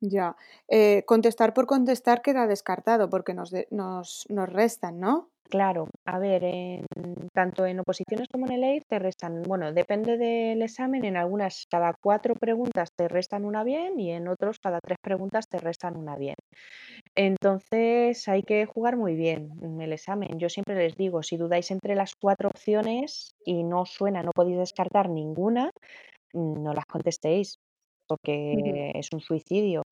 [0.00, 0.36] Ya,
[0.68, 5.30] eh, contestar por contestar queda descartado porque nos, nos, nos restan, ¿no?
[5.50, 6.42] Claro, a ver,
[7.32, 11.66] tanto en oposiciones como en el EIR te restan, bueno, depende del examen, en algunas
[11.70, 15.96] cada cuatro preguntas te restan una bien y en otros cada tres preguntas te restan
[15.96, 16.34] una bien.
[17.14, 20.38] Entonces hay que jugar muy bien en el examen.
[20.38, 24.58] Yo siempre les digo, si dudáis entre las cuatro opciones y no suena, no podéis
[24.58, 25.70] descartar ninguna,
[26.34, 27.58] no las contestéis
[28.08, 29.82] porque es un suicidio.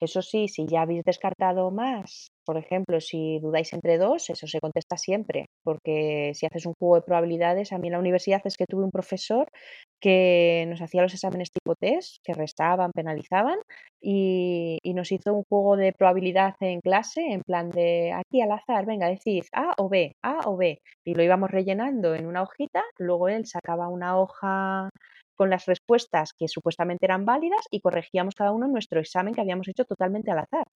[0.00, 4.60] Eso sí, si ya habéis descartado más, por ejemplo, si dudáis entre dos, eso se
[4.60, 8.56] contesta siempre, porque si haces un juego de probabilidades, a mí en la universidad es
[8.56, 9.48] que tuve un profesor
[10.00, 13.58] que nos hacía los exámenes tipo test, que restaban, penalizaban,
[14.00, 18.86] y, nos hizo un juego de probabilidad en clase, en plan de aquí al azar,
[18.86, 22.82] venga, decid A o B, A o B, y lo íbamos rellenando en una hojita,
[22.98, 24.88] luego él sacaba una hoja
[25.36, 29.68] con las respuestas que supuestamente eran válidas y corregíamos cada uno nuestro examen que habíamos
[29.68, 30.66] hecho totalmente al azar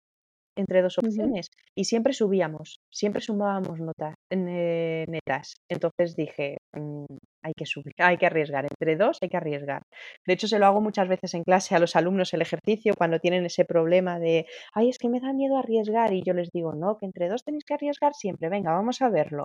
[0.56, 5.54] entre dos opciones y siempre subíamos, siempre sumábamos notas eh, netas.
[5.68, 7.04] Entonces dije, mm,
[7.42, 9.82] hay que subir, hay que arriesgar, entre dos hay que arriesgar.
[10.26, 13.18] De hecho, se lo hago muchas veces en clase a los alumnos el ejercicio cuando
[13.18, 16.74] tienen ese problema de, ay, es que me da miedo arriesgar y yo les digo,
[16.74, 19.44] no, que entre dos tenéis que arriesgar siempre, venga, vamos a verlo.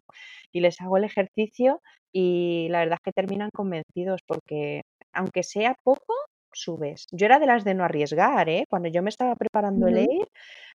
[0.52, 4.82] Y les hago el ejercicio y la verdad es que terminan convencidos porque
[5.16, 6.14] aunque sea poco,
[6.54, 7.08] subes.
[7.12, 8.66] Yo era de las de no arriesgar, ¿eh?
[8.70, 10.28] Cuando yo me estaba preparando el EIR,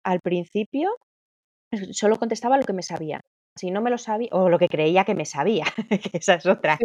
[0.05, 0.97] al principio
[1.93, 3.21] solo contestaba lo que me sabía.
[3.57, 5.65] Si no me lo sabía, o lo que creía que me sabía,
[6.13, 6.79] que esa es otra.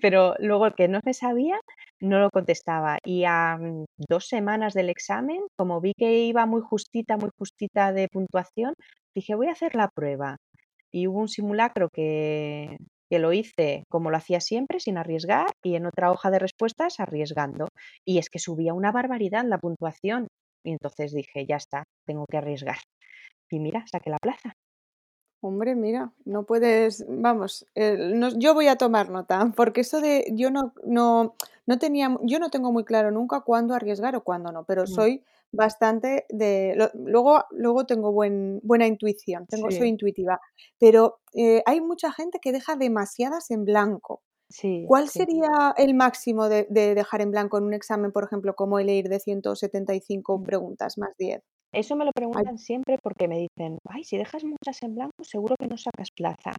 [0.00, 1.60] Pero luego que no me sabía,
[2.00, 2.98] no lo contestaba.
[3.04, 7.92] Y a mm, dos semanas del examen, como vi que iba muy justita, muy justita
[7.92, 8.74] de puntuación,
[9.14, 10.36] dije, voy a hacer la prueba.
[10.92, 12.76] Y hubo un simulacro que,
[13.10, 17.00] que lo hice como lo hacía siempre, sin arriesgar, y en otra hoja de respuestas
[17.00, 17.68] arriesgando.
[18.04, 20.28] Y es que subía una barbaridad la puntuación.
[20.64, 22.78] Y entonces dije, ya está, tengo que arriesgar.
[23.50, 24.54] Y mira, saqué la plaza.
[25.40, 27.64] Hombre, mira, no puedes, vamos,
[28.36, 32.50] yo voy a tomar nota, porque eso de yo no, no, no tenía, yo no
[32.50, 34.86] tengo muy claro nunca cuándo arriesgar o cuándo no, pero mm.
[34.88, 40.40] soy bastante de, luego, luego tengo buen, buena intuición, tengo, soy intuitiva,
[40.78, 44.22] pero eh, hay mucha gente que deja demasiadas en blanco.
[44.50, 48.78] Sí, ¿Cuál sería el máximo de, dejar en blanco en un examen, por ejemplo, como
[48.78, 50.42] el EIR de 175 mm.
[50.42, 51.42] preguntas más 10?
[51.72, 55.54] Eso me lo preguntan siempre porque me dicen, ay, si dejas muchas en blanco, seguro
[55.58, 56.52] que no sacas plaza.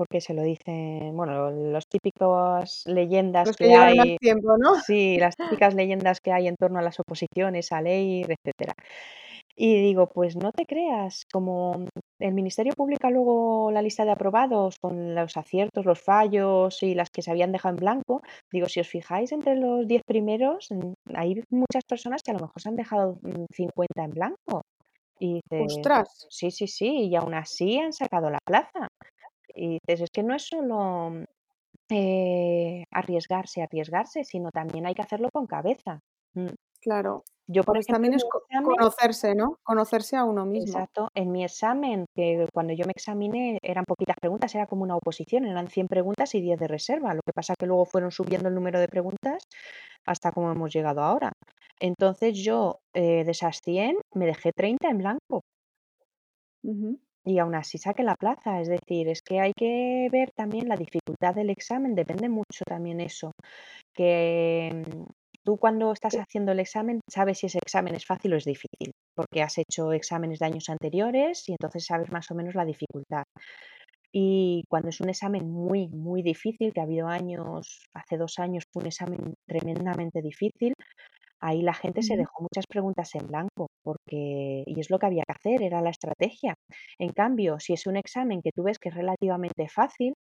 [0.00, 4.16] Porque se lo dicen, bueno, los típicos leyendas que, hay.
[4.16, 4.76] tiempo, ¿no?
[4.80, 8.72] Sí, las típicas leyendas que hay en torno a las oposiciones, a ley, etcétera.
[9.54, 11.84] Y digo, pues no te creas, como
[12.18, 17.10] el Ministerio publica luego la lista de aprobados con los aciertos, los fallos y las
[17.10, 20.70] que se habían dejado en blanco, digo, si os fijáis entre los 10 primeros,
[21.14, 23.18] hay muchas personas que a lo mejor se han dejado
[23.52, 24.62] 50 mm, en blanco.
[25.18, 26.26] Y dices, ¡Ostras!
[26.30, 28.88] sí, sí, sí, y aún así han sacado la plaza.
[29.54, 31.12] Y dices, es que no es solo
[31.90, 36.00] eh, arriesgarse, arriesgarse, sino también hay que hacerlo con cabeza.
[36.34, 36.48] Mm.
[36.80, 37.24] Claro.
[37.46, 39.56] Yo, por Pues ejemplo, también es examen conocerse, ¿no?
[39.62, 40.84] Conocerse a uno mismo.
[40.84, 44.96] exacto, en mi examen, que cuando yo me examiné eran poquitas preguntas, era como una
[44.96, 47.14] oposición, eran 100 preguntas y 10 de reserva.
[47.14, 49.44] Lo que pasa que luego fueron subiendo el número de preguntas
[50.06, 51.32] hasta como hemos llegado ahora.
[51.80, 55.42] Entonces yo, eh, de esas 100 me dejé 30 en blanco.
[57.24, 60.76] Y aún así saqué la plaza, es decir, es que hay que ver también la
[60.76, 63.32] dificultad del examen, depende mucho también eso,
[63.94, 65.04] que mm,
[65.44, 68.92] tú cuando estás haciendo el examen sabes si ese examen es fácil o es difícil,
[69.14, 73.24] porque has hecho exámenes de años anteriores y entonces sabes más o menos la dificultad.
[74.12, 78.64] Y cuando es un examen muy, muy difícil, que ha habido años, hace dos años
[78.72, 80.74] fue un examen tremendamente difícil,
[81.40, 85.24] Ahí la gente se dejó muchas preguntas en blanco, porque y es lo que había
[85.26, 86.54] que hacer, era la estrategia.
[86.98, 90.14] En cambio, si es un examen que tú ves que es relativamente fácil,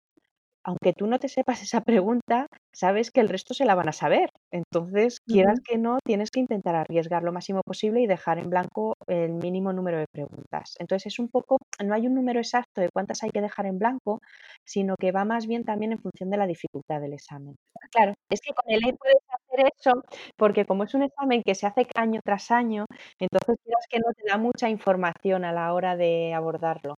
[0.64, 3.94] aunque tú no te sepas esa pregunta, sabes que el resto se la van a
[3.94, 4.30] saber.
[4.52, 8.96] Entonces, quieras que no, tienes que intentar arriesgar lo máximo posible y dejar en blanco
[9.08, 10.76] el mínimo número de preguntas.
[10.80, 13.80] Entonces, es un poco, no hay un número exacto de cuántas hay que dejar en
[13.80, 14.20] blanco,
[14.66, 17.56] sino que va más bien también en función de la dificultad del examen.
[17.92, 19.18] Claro, es que con el EI puedes
[19.58, 20.04] hacer eso,
[20.38, 22.86] porque como es un examen que se hace año tras año,
[23.20, 26.96] entonces quieras que no te da mucha información a la hora de abordarlo.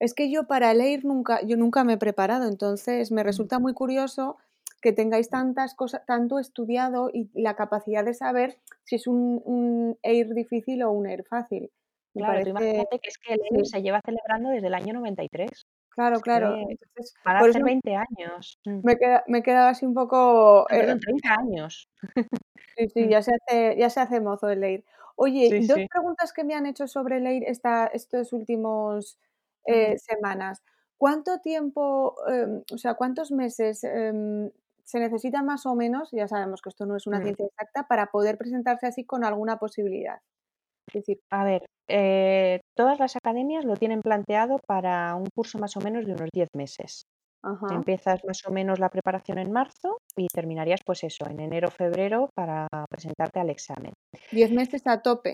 [0.00, 3.58] Es que yo para leer nunca yo nunca me he preparado, entonces me Mm, resulta
[3.58, 4.36] muy curioso
[4.80, 9.98] que tengáis tantas cosas tanto estudiado y la capacidad de saber si es un un
[10.02, 11.70] EIR difícil o un EIR fácil.
[12.14, 14.68] Me claro, tú parece imagínate que es que el EIR sí, se lleva celebrando desde
[14.68, 15.66] el año 93.
[15.98, 16.60] Claro, claro.
[16.66, 18.60] que Entonces, van a por hacer eso 20 años.
[18.64, 18.82] Mm.
[18.82, 21.88] me queda me he quedado así un poco, Ah, eh, perdón, 30 años.
[22.76, 24.84] sí, sí, ya se hace ya se hace mozo el EIR.
[25.16, 25.88] Oye, Sí, 2 sí.
[25.90, 29.18] preguntas que me han hecho sobre el EIR esta estos últimos,
[29.66, 30.62] eh, semanas.
[30.98, 34.50] ¿Cuánto tiempo, em, o sea, cuántos meses, em,
[34.84, 37.22] se necesitan más o menos, ya sabemos que esto no es una mm.
[37.22, 40.20] ciencia exacta, para poder presentarse así con alguna posibilidad?
[40.92, 45.80] Decir A ver, eh, todas las academias lo tienen planteado para un curso más o
[45.80, 47.04] menos de unos 10 meses.
[47.42, 51.70] ajá, Empiezas más o menos la preparación en marzo y terminarías, pues eso, en enero,
[51.70, 53.92] febrero para presentarte al examen.
[54.36, 55.32] 10 meses a tope.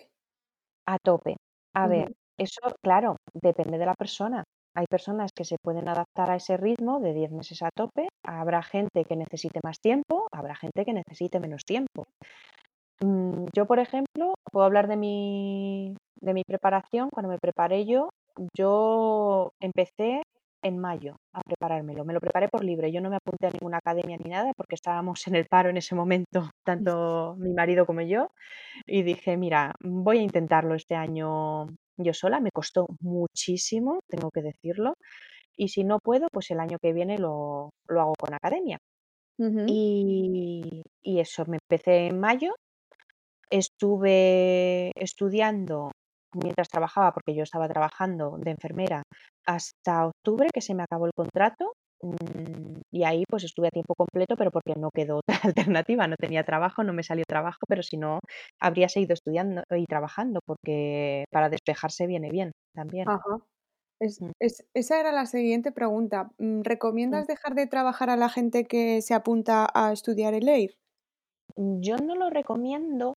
[0.87, 1.33] A tope.
[1.83, 3.17] A ver, eso, claro,
[3.49, 4.45] depende de la persona.
[4.77, 8.61] Hay personas que se pueden adaptar a ese ritmo de 10 meses a tope, habrá
[8.63, 12.05] gente que necesite más tiempo, habrá gente que necesite menos tiempo.
[13.05, 17.11] Mm, yo, por ejemplo, puedo hablar de mi, de mi preparación.
[17.11, 18.09] Cuando me preparé yo,
[18.57, 20.23] yo empecé
[20.63, 22.05] en mayo a preparármelo.
[22.07, 22.91] Me lo preparé por libre.
[22.93, 25.77] Yo no me apunté a ninguna academia ni nada porque estábamos en el paro en
[25.77, 28.29] ese momento, tanto mi marido como yo.
[28.87, 31.67] Y dije, mira, voy a intentarlo este año
[31.99, 32.41] yo sola.
[32.41, 34.95] Me costó muchísimo, tengo que decirlo.
[35.57, 38.79] Y si no puedo, pues el año que viene lo, lo hago con academia.
[39.67, 42.55] Y, y eso, me empecé en mayo
[43.55, 45.93] Estuve estudiando
[46.35, 49.05] mientras trabajaba, porque yo estaba trabajando de enfermera
[49.47, 53.95] hasta octubre, que se me acabó el contrato, mm, y ahí, pues, estuve a tiempo
[53.95, 55.37] completo, pero porque no quedó otra
[55.85, 58.19] alternativa, no tenía trabajo, no me salió trabajo, pero si no,
[58.61, 63.07] habría seguido estudiando y trabajando, porque para despejarse viene bien también.
[63.07, 63.39] ajá.
[64.01, 66.33] Es Mm, es esa era la siguiente pregunta.
[66.39, 66.63] Mm.
[66.63, 70.77] ¿recomiendas dejar de trabajar a la gente que se apunta a estudiar el EIR?
[71.57, 73.15] Yo no lo recomiendo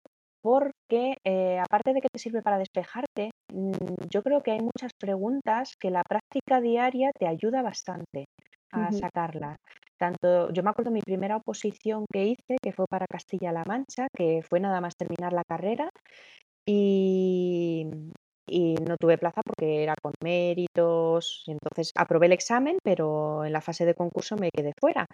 [0.46, 3.72] porque, eh, aparte de que te sirve para despejarte, mm,
[4.12, 8.26] yo creo que hay muchas preguntas que la práctica diaria te ayuda bastante
[8.72, 9.56] a sacarlas.
[9.98, 14.42] Tanto yo me acuerdo mi primera oposición que hice, que fue para Castilla-La Mancha, que
[14.48, 15.90] fue nada más terminar la carrera
[16.66, 17.86] y
[18.48, 23.60] y no tuve plaza porque era con méritos, entonces aprobé el examen, pero en la
[23.60, 25.06] fase de concurso me quedé fuera.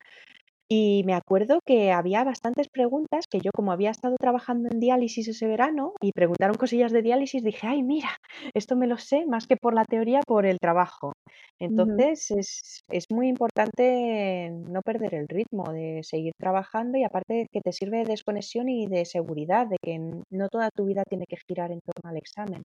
[0.74, 5.28] Y me acuerdo que había bastantes preguntas que yo, como había estado trabajando en diálisis
[5.28, 8.08] ese verano y preguntaron cosillas de diálisis, dije: "Ay, mira,
[8.54, 11.12] esto me lo sé más que por la teoría, por el trabajo".
[11.58, 17.60] Entonces, es es muy importante no perder el ritmo de seguir trabajando y aparte que
[17.60, 19.98] te sirve de desconexión y de seguridad, de que
[20.30, 22.62] no toda tu vida tiene que girar en torno al examen.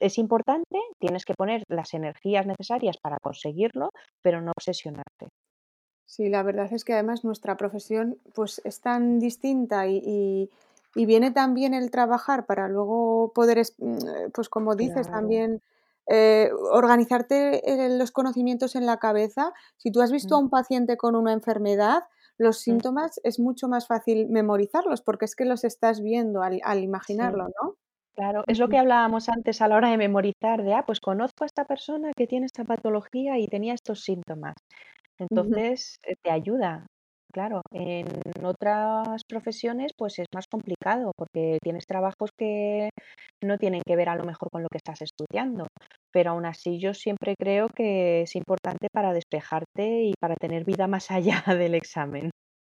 [0.00, 3.90] Es importante, tienes que poner las energías necesarias para conseguirlo,
[4.22, 5.28] pero no obsesionarte.
[6.12, 10.50] Sí, la verdad es que además nuestra profesión, pues, es tan distinta y y
[10.96, 15.08] y viene tan bien el trabajar para luego poder mm, pues, como dices Claro.
[15.08, 15.62] también,
[16.08, 19.52] eh, organizarte, eh, los conocimientos en la cabeza.
[19.76, 22.02] Si tú has visto a Mm, un paciente con una enfermedad,
[22.38, 22.80] los mm.
[22.80, 27.22] síntomas es mucho más fácil memorizarlos, porque es que los estás viendo al al Sí.
[27.22, 27.76] imaginarlo, ¿no?
[28.14, 31.44] Claro, es lo que hablábamos antes a la hora de memorizar, de, ah, pues conozco
[31.44, 34.54] a esta persona que tiene esta patología y tenía estos síntomas.
[35.20, 36.86] Entonces, eh, te ayuda.
[37.32, 37.62] claro.
[37.72, 38.06] En
[38.44, 42.90] otras profesiones, pues es más complicado porque tienes trabajos que
[43.42, 45.68] no tienen que ver a lo mejor con lo que estás estudiando,
[46.12, 50.86] pero aún así yo siempre creo que es importante para despejarte y para tener vida
[50.88, 52.30] más allá del examen.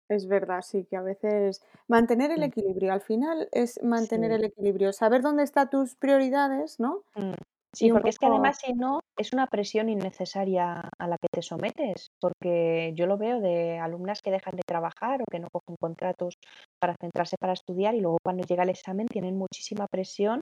[0.07, 4.33] Es verdad, sí, que a veces mantener el Mm, equilibrio, al final es mantener sí.
[4.33, 7.03] el equilibrio, saber dónde están tus prioridades, ¿no?
[7.15, 7.33] Mm.
[7.75, 11.41] Sí, porque es que además si no, es una presión innecesaria a la que te
[11.41, 15.75] sometes, porque yo lo veo de alumnas que dejan de trabajar o que no cogen
[15.79, 16.35] contratos
[16.79, 20.39] para centrarse para estudiar y luego cuando llega el examen tienen muchísima presión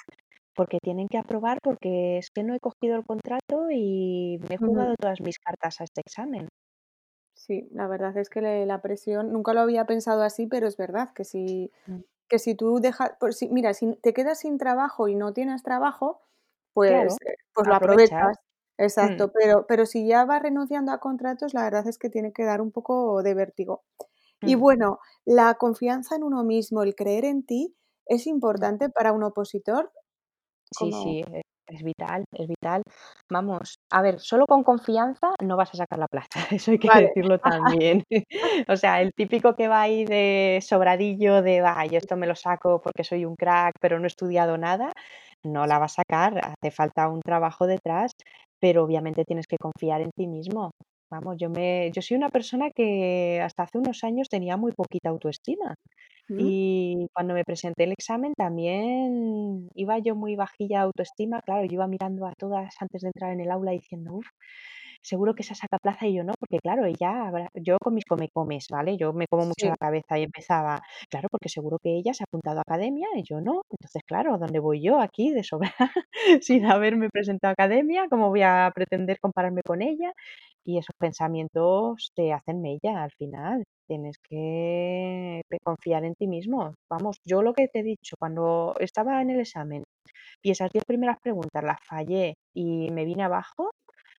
[0.56, 4.60] porque tienen que aprobar porque es que no he cogido el contrato y me he
[4.66, 6.48] jugado todas mis cartas a este examen.
[7.34, 10.78] Sí, la verdad es que le la presión nunca lo había pensado así, pero es
[10.78, 12.02] verdad que si Mm.
[12.30, 15.64] que si tú dejas por si mira, si te quedas sin trabajo y no tienes
[15.64, 16.22] trabajo,
[16.74, 17.76] pues, eh, pues lo aprovechas.
[17.76, 18.38] aprovechas.
[19.00, 22.34] Mm, Exacto, pero pero si ya vas renunciando a contratos, la verdad es que tiene
[22.34, 23.84] que dar un poco de vértigo.
[24.44, 27.76] Y mm, bueno, la confianza en uno mismo, el creer en ti,
[28.08, 28.68] ¿es mm.
[28.68, 29.92] importante para un opositor?
[30.72, 32.82] Sí, Como sí, e es vital, es vital.
[33.30, 36.90] Vamos, a ver, solo con confianza no vas a sacar la plaza, eso hay que
[36.90, 37.16] vale.
[37.16, 38.04] decirlo también.
[38.70, 42.36] O sea, el típico que va ahí de sobradillo, de: "Va, yo esto me lo
[42.36, 44.92] saco porque soy un crack, pero no he estudiado nada",
[45.44, 48.12] no la va a sacar, hace falta un trabajo detrás,
[48.60, 50.72] pero obviamente tienes que confiar en ti mismo.
[51.12, 55.10] Vamos, yo me yo soy una persona que hasta hace unos años tenía muy poquita
[55.10, 55.76] autoestima.
[56.30, 56.52] ¿Mm?
[56.52, 61.74] Y cuando me presenté el examen también iba yo muy bajilla de autoestima, claro, yo
[61.74, 64.28] iba mirando a todas antes de entrar en el aula diciendo: "Uf,
[65.02, 68.06] seguro que esa saca plaza y yo no", porque claro, ella habrá yo con mis
[68.06, 68.98] come comes, ¿vale?
[68.98, 72.26] Yo me como mucho la cabeza y empezaba, claro, porque seguro que ella se ha
[72.26, 73.62] apuntado a academia y yo no.
[73.70, 75.74] Entonces, claro, ¿dónde voy yo aquí de sobra
[76.42, 78.06] sin haberme presentado a academia?
[78.10, 80.14] ¿Cómo voy a pretender compararme con ella?
[80.64, 83.64] Y esos pensamientos te hacen mella al final.
[83.88, 86.76] Tienes que confiar en ti mismo.
[86.90, 89.84] Vamos, yo lo que te he dicho, cuando estaba en el examen
[90.42, 93.72] y esas 10 primeras preguntas las fallé y me vine abajo,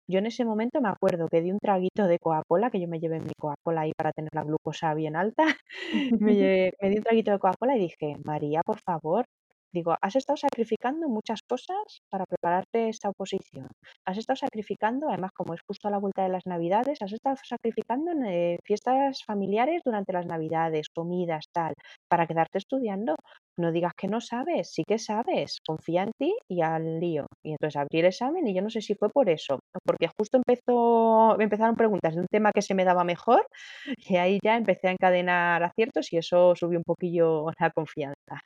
[0.09, 3.01] yo en ese momento me acuerdo que di un traguito de Coca-Cola, que yo me
[3.01, 5.45] llevé mi Coca-Cola ahí para tener la glucosa bien alta,
[6.25, 9.25] me llevé me di un traguito de Coca-Cola y dije: "María, por favor",
[9.73, 13.69] digo, "has estado sacrificando muchas cosas para prepararte esta oposición.
[14.07, 17.37] Has estado sacrificando, además, como es justo a la vuelta de las Navidades, has estado
[17.45, 21.75] sacrificando en, eh, fiestas familiares durante las Navidades, comidas, tal,
[22.09, 23.15] para quedarte estudiando.
[23.59, 27.27] No digas que no sabes, sí que sabes, confía en ti y al lío".
[27.45, 30.39] Y entonces abrí el examen y yo no sé si fue por eso, porque justo
[30.39, 33.47] empezó me empezaron preguntas de un tema que se me daba mejor
[33.99, 38.43] y ahí ya empecé a encadenar aciertos y eso subió un poquillo la confianza.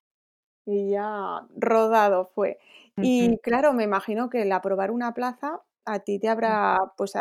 [0.65, 2.59] Y ya rodado fue.
[3.01, 7.13] Y claro, me imagino que el aprobar una plaza a ti te mm, habrá, pues,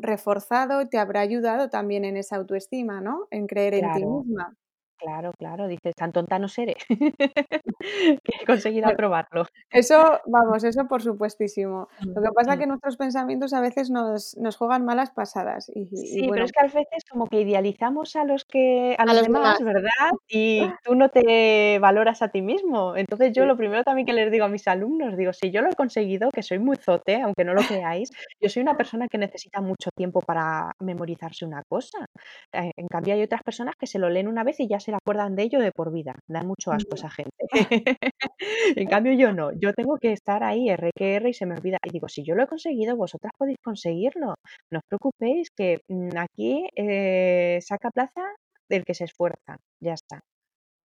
[0.00, 3.28] reforzado te habrá ayudado también en esa autoestima, ¿no?
[3.30, 4.56] En creer en ti misma.
[4.98, 6.76] Claro, claro, dices: "Tan tonta no seré",
[8.24, 9.46] que he conseguido aprobarlo.
[9.70, 11.88] eso, vamos, eso por supuestísimo.
[12.14, 15.88] Lo que pasa es que nuestros pensamientos a veces nos nos juegan malas pasadas y
[15.92, 19.14] y Sí, pero es que a veces como que idealizamos a los que a a
[19.14, 19.58] los los demás.
[19.58, 20.12] demás, ¿verdad?
[20.28, 22.94] Y tú no te valoras a ti mismo.
[22.96, 23.46] Entonces, yo Sí.
[23.46, 26.30] lo primero también que les digo a mis alumnos, digo: "Si yo lo he conseguido,
[26.30, 29.90] que soy muy zote, aunque no lo creáis, yo soy una persona que necesita mucho
[29.96, 32.06] tiempo para memorizarse una cosa".
[32.52, 34.87] Eh, en cambio, hay otras personas que se lo leen una vez y ya se
[34.92, 36.14] le acuerdan de ello de por vida.
[36.26, 36.96] Dan mucho asco Ujú.
[36.96, 37.32] esa gente.
[38.76, 41.54] En cambio, yo no, yo tengo que estar ahí, R que R, y se me
[41.56, 41.78] olvida.
[41.84, 44.34] Y digo: "Si yo lo he conseguido, vosotras podéis conseguirlo".
[44.70, 48.22] No os preocupéis que, mm, aquí, eh, saca plaza
[48.68, 50.20] el que se esfuerza, ya está.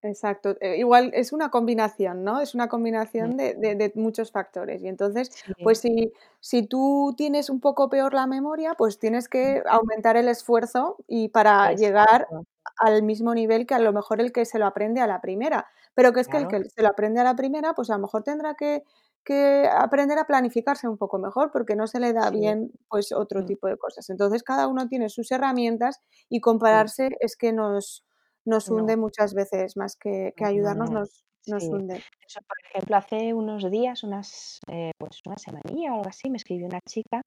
[0.06, 2.42] Exacto, eh, igual es una combinación, ¿no?
[2.42, 2.68] Es una
[3.18, 4.84] Mm, combinación de de de muchos factores.
[4.84, 5.32] Y entonces,
[5.62, 10.18] pues si si tú tienes un poco peor la memoria, pues tienes mm, que aumentar
[10.18, 12.28] el esfuerzo y para llegar
[12.78, 15.68] al mismo nivel que a lo mejor el que se lo aprende a la primera.
[15.96, 18.02] Pero que es que el que se lo aprende a la primera, pues a lo
[18.02, 18.84] mejor tendrá que
[19.24, 23.12] que aprender a planificarse un poco mejor, porque no se le da sí, bien, pues
[23.12, 24.10] otro mm, tipo de cosas.
[24.10, 28.06] Entonces, cada uno tiene sus herramientas y sí, compararse es que nos
[28.46, 32.04] nos no, hunde muchas veces, más que que no, no, ayudarnos no, nos nos hunde.
[32.26, 36.38] Eso, por ejemplo, hace unos días, unas, eh, pues una semanilla o algo así, me
[36.38, 37.22] escribió una chica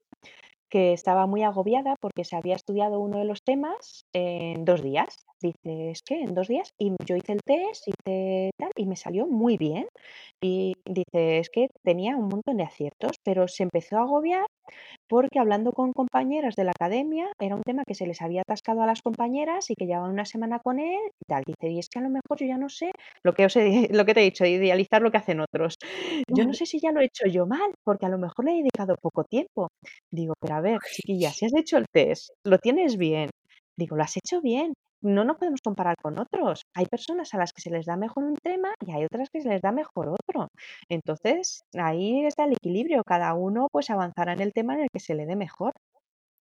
[0.69, 5.27] que estaba muy agobiada porque se había estudiado uno de los temas en 2 días.
[5.43, 8.97] Dice: "Es que en 2 días", y yo hice el test, hice tal, y me
[8.97, 9.87] salió muy bien.
[10.43, 14.47] Y dice: "Es que tenía un montón de aciertos", pero se empezó a agobiar
[15.09, 18.83] porque hablando con compañeras de la academia, era un tema que se les había atascado
[18.83, 21.45] a las compañeras y que llevaban una semana con él y tal.
[21.47, 22.93] Dice: "Y es que a lo mejor yo ya no sé",
[23.25, 25.77] lo que os he lo que te he dicho, idealizar lo que hacen otros.
[26.29, 28.53] "Yo no sé si ya lo he hecho yo mal, porque a lo mejor le
[28.53, 29.69] he dedicado poco tiempo".
[30.11, 33.31] Digo: "Pero a ver, chiquilla, si has hecho el test, lo tienes bien".
[33.79, 34.75] Digo: "Lo has hecho bien".
[35.03, 36.63] No nos podemos comparar con otros.
[36.75, 39.41] Hay personas a las que se les da mejor un tema y hay otras que
[39.41, 40.49] se les da mejor otro.
[40.89, 45.01] Entonces, ahí está el equilibrio, cada uno pues avanzará en el tema en el que
[45.01, 45.73] se le dé mejor.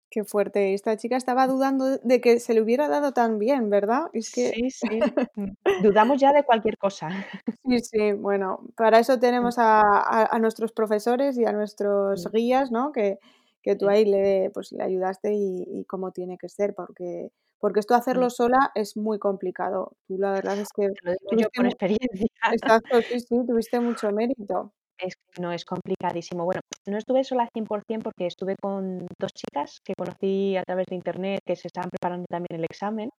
[0.09, 0.73] Qué fuerte.
[0.73, 4.07] Esta chica estaba dudando de que se le hubiera dado tan bien, ¿verdad?
[4.13, 4.87] Es que Sí, sí,
[5.35, 7.15] mm, dudamos ya de cualquier cosa.
[7.63, 9.19] Sí, sí, bueno, para eso Mm.
[9.19, 12.91] tenemos a a a nuestros profesores y a nuestros guías, ¿no?
[12.91, 13.19] Que
[13.61, 17.31] que tú ahí le pues, le ayudaste y y como tiene que ser, porque
[17.61, 18.21] porque esto Mm.
[18.21, 19.93] hacerlo sola es muy complicado.
[20.07, 22.27] Tú la verdad es que Te lo digo yo por experiencia.
[22.49, 24.73] exacto, sí, sí, tuviste mucho mérito.
[24.99, 26.45] Es que no, es complicadísimo.
[26.45, 30.85] Bueno, no estuve sola al 100% porque estuve con 2 chicas que conocí a través
[30.87, 33.09] de Internet, que se estaban preparando también el examen,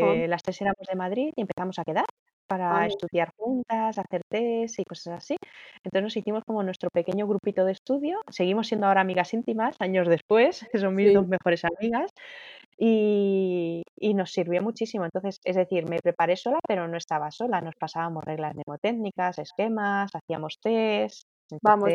[0.00, 0.16] Ah.
[0.16, 2.04] que las 3 éramos de Madrid y empezamos a quedar
[2.48, 2.86] para Anda.
[2.86, 5.36] estudiar juntas, hacer test y cosas así.
[5.84, 8.20] Entonces, nos hicimos como nuestro pequeño grupito de estudio.
[8.30, 10.60] Seguimos siendo ahora amigas íntimas, años después,
[10.90, 11.28] son mis 2 Sí.
[11.28, 12.10] mejores amigas,
[12.78, 15.04] y y nos sirvió muchísimo.
[15.06, 17.60] Entonces, es decir, me preparé sola, pero no estaba sola.
[17.62, 21.24] Nos pasábamos reglas mnemotécnicas, esquemas, hacíamos test,
[21.62, 21.92] Vamos,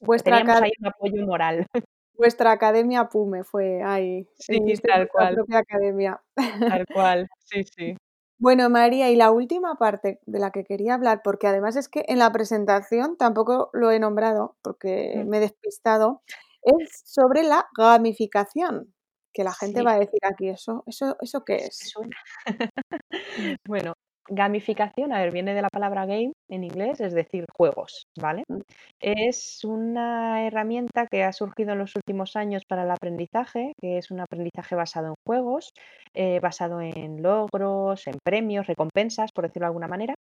[0.00, 1.66] vuestra teníamos ahí un apoyo moral.
[2.14, 5.34] vuestra academia PUME fue ahí, Sí, tal cual.
[5.34, 6.22] propia academia.
[6.68, 7.96] Tal cual, sí, sí.
[8.38, 12.04] Bueno, María, y la última parte de la que quería hablar, porque además es que
[12.08, 15.28] en la presentación tampoco lo he nombrado, porque Mm.
[15.28, 16.22] me he despistado,
[16.62, 18.92] es sobre la gamificación,
[19.36, 19.84] que la gente Sí.
[19.84, 21.96] va a decir aquí: "¿Eso eso eso qué ¿Eso qué es?".
[22.04, 22.12] Mm.
[23.66, 23.94] Bueno,
[24.28, 28.44] gamificación, a ver, viene de la palabra game en inglés, es decir, juegos, ¿vale?
[28.50, 28.62] Mm.
[29.00, 34.10] Es una herramienta que ha surgido en los últimos años para el aprendizaje, que es
[34.12, 35.72] un aprendizaje basado en juegos,
[36.14, 40.14] eh, basado en logros, en premios, recompensas, por decirlo de alguna manera,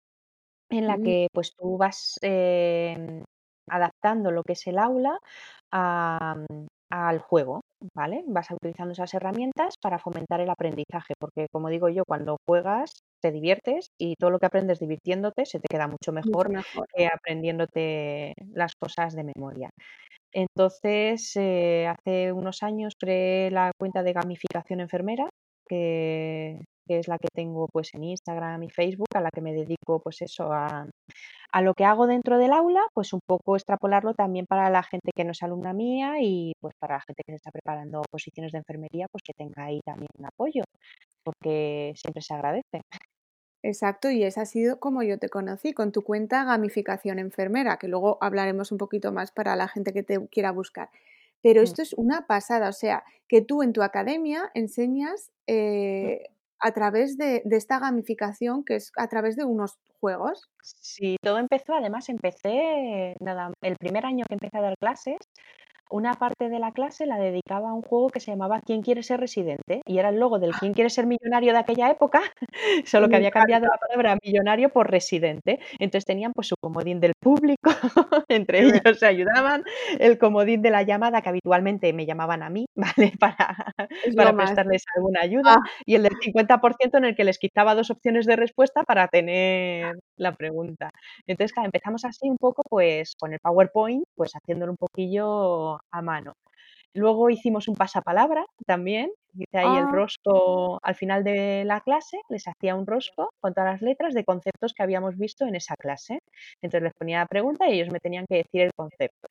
[0.71, 1.03] en la Mm.
[1.03, 3.23] que, pues, tú vas, em,
[3.69, 5.19] adaptando lo que es el aula
[5.71, 6.35] a
[6.93, 7.61] al juego,
[7.95, 8.23] ¿vale?
[8.27, 12.91] Vas utilizando esas herramientas para fomentar el aprendizaje, porque, como digo yo, cuando juegas
[13.21, 16.51] te diviertes y todo lo que aprendes divirtiéndote se te queda mucho mejor.
[16.95, 19.69] que aprendiéndote las cosas de memoria.
[20.31, 25.29] Entonces, eh, hace unos años creé la cuenta de gamificación enfermera,
[25.67, 29.53] que que es la que tengo, pues, en Instagram y Facebook, a la que me
[29.53, 30.85] dedico, pues eso, a
[31.53, 35.11] a lo que hago dentro del aula, pues un poco extrapolarlo también para la gente
[35.15, 38.51] que no es alumna mía y, pues, para la gente que se está preparando oposiciones
[38.53, 40.63] de enfermería, pues que tenga ahí también un apoyo,
[41.25, 42.81] porque siempre se agradece.
[43.65, 47.87] Exacto, y esa ha sido como yo te conocí, con tu cuenta Gamificación Enfermera, que
[47.87, 50.89] luego hablaremos un poquito más para la gente que te quiera buscar.
[51.41, 51.63] Pero Mm.
[51.63, 55.31] esto es una pasada, o sea, que tú en tu academia enseñas,
[56.01, 56.13] Mm.
[56.15, 56.32] eh,
[56.63, 60.49] a través de de esta gamificación, que es a través de unos juegos.
[60.61, 65.17] Sí, todo empezó, además empecé, nada, el primer año que empecé a dar clases,
[65.89, 69.03] una parte de la clase la dedicaba a un juego que se llamaba ¿Quién quiere
[69.03, 69.81] ser residente?
[69.85, 71.53] Y era el logo del ¿Quién quiere ser millonario?
[71.53, 72.21] de aquella época,
[72.85, 75.59] solo que había cambiado la palabra millonario por residente.
[75.79, 77.69] Entonces tenían, pues, su comodín del público,
[78.29, 79.63] entre ellos se ayudaban,
[79.99, 83.13] el comodín de la llamada, que habitualmente me llamaban a mí, ¿vale?
[83.19, 83.47] Para
[84.15, 85.53] para prestarles alguna Ah.
[85.53, 89.07] ayuda, y el del 50% en el que les quitaba 2 opciones de respuesta para
[89.07, 90.89] tener la pregunta.
[91.27, 96.01] Entonces, claro, empezamos así un poco, pues, con el PowerPoint, pues, haciéndolo un poquillo a
[96.01, 96.33] mano.
[96.93, 99.89] Luego hicimos un pasapalabra también, hice ahí el Ah.
[99.89, 104.25] rosco al final de la clase, les hacía un rosco con todas las letras de
[104.25, 106.19] conceptos que habíamos visto en esa clase.
[106.61, 109.27] Entonces, les ponía la pregunta y ellos me tenían que decir el concepto.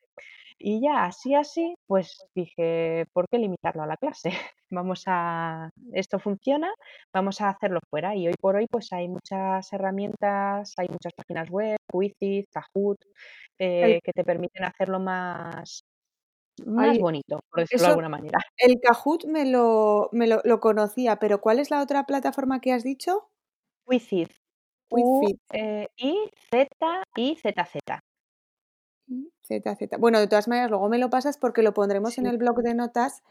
[0.59, 4.31] Y ya así, así, pues dije: "¿Por qué limitarlo a la clase?
[4.71, 6.73] Vamos a esto funciona,
[7.13, 8.15] vamos a hacerlo fuera".
[8.15, 12.99] Y hoy por hoy, pues, hay muchas herramientas, hay muchas páginas web, Quizizz, Kahoot,
[13.59, 15.83] eh, que te permiten hacerlo más
[16.65, 18.39] más Ay, bonito, por decirlo de alguna manera.
[18.57, 22.73] el Kahoot me lo me lo lo conocía, pero, ¿cuál es la otra plataforma que
[22.73, 23.29] has dicho?
[23.87, 24.31] Quizizz,
[24.89, 25.37] Quizizz.
[25.49, 26.43] Q-E-I-Z-I-Z-Z.
[29.07, 29.97] Q-I-Z-Z.
[29.97, 32.73] Bueno, de todas maneras, luego me lo pasas porque lo pondremos en el bloc de
[32.73, 33.21] notas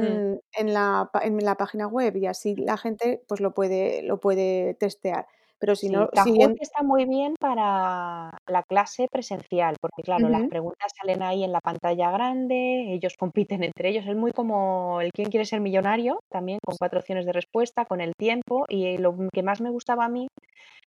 [0.00, 0.22] Mm.
[0.22, 4.18] en en la en la página web y así la gente, pues, lo puede lo
[4.20, 5.26] puede testear.
[5.62, 10.42] Pero si Sí, no, Kahoot está muy bien para la clase presencial, porque, claro, las
[10.48, 15.10] preguntas salen ahí en la pantalla grande, ellos compiten entre ellos, es muy como el
[15.12, 16.18] ¿Quién quiere ser millonario?
[16.28, 20.06] También con 4 opciones de respuesta, con el tiempo, y lo que más me gustaba
[20.06, 20.26] a mí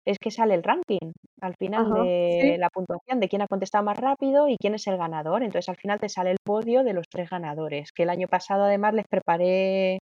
[0.05, 2.57] es que sale el ranking al final Ajá, de sí.
[2.59, 5.43] la puntuación de quién ha contestado más rápido y quién es el ganador.
[5.43, 8.63] Entonces, al final te sale el podio de los 3 ganadores, que el año pasado
[8.65, 9.99] además les preparé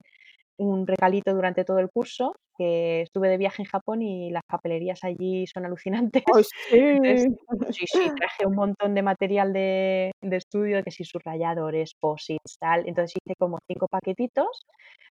[0.59, 5.03] un recalito durante todo el curso, que estuve de viaje en Japón y las papelerías
[5.03, 6.23] allí son alucinantes.
[6.35, 7.37] ¡Ay, sí!
[7.71, 12.87] sí, sí, traje un montón de material de, de estudio, que si subrayadores, posits, tal.
[12.87, 14.67] Entonces hice como cinco paquetitos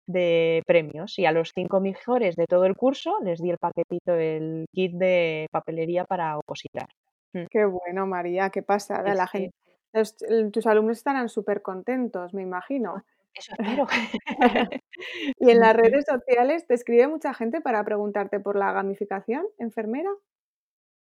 [0.07, 4.15] de premios y a los cinco mejores de todo el curso les di el paquetito,
[4.15, 6.89] el kit de papelería para opositar.
[7.33, 7.45] Mm.
[7.49, 9.13] Qué bueno, María, qué pasada.
[9.13, 9.53] La gente,
[10.51, 13.03] tus alumnos estarán súper contentos, me imagino.
[13.33, 13.87] Eso espero.
[15.39, 20.09] ¿Y en las redes sociales te escribe mucha gente para preguntarte por la gamificación enfermera?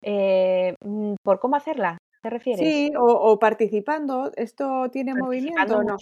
[0.02, 1.98] Eh, mm, ¿Por cómo hacerla?
[2.22, 2.60] ¿Te refieres?
[2.60, 4.30] Sí, o, participando.
[4.36, 5.96] ¿Esto tiene movimiento o no?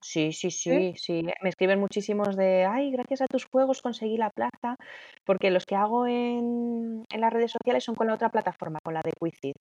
[0.00, 4.30] Sí, sí, sí, sí, Me escriben muchísimos de, ay, gracias a tus juegos conseguí la
[4.30, 4.76] plaza,
[5.24, 8.94] porque los que hago en, en las redes sociales son con la otra plataforma, con
[8.94, 9.54] la de Quizid,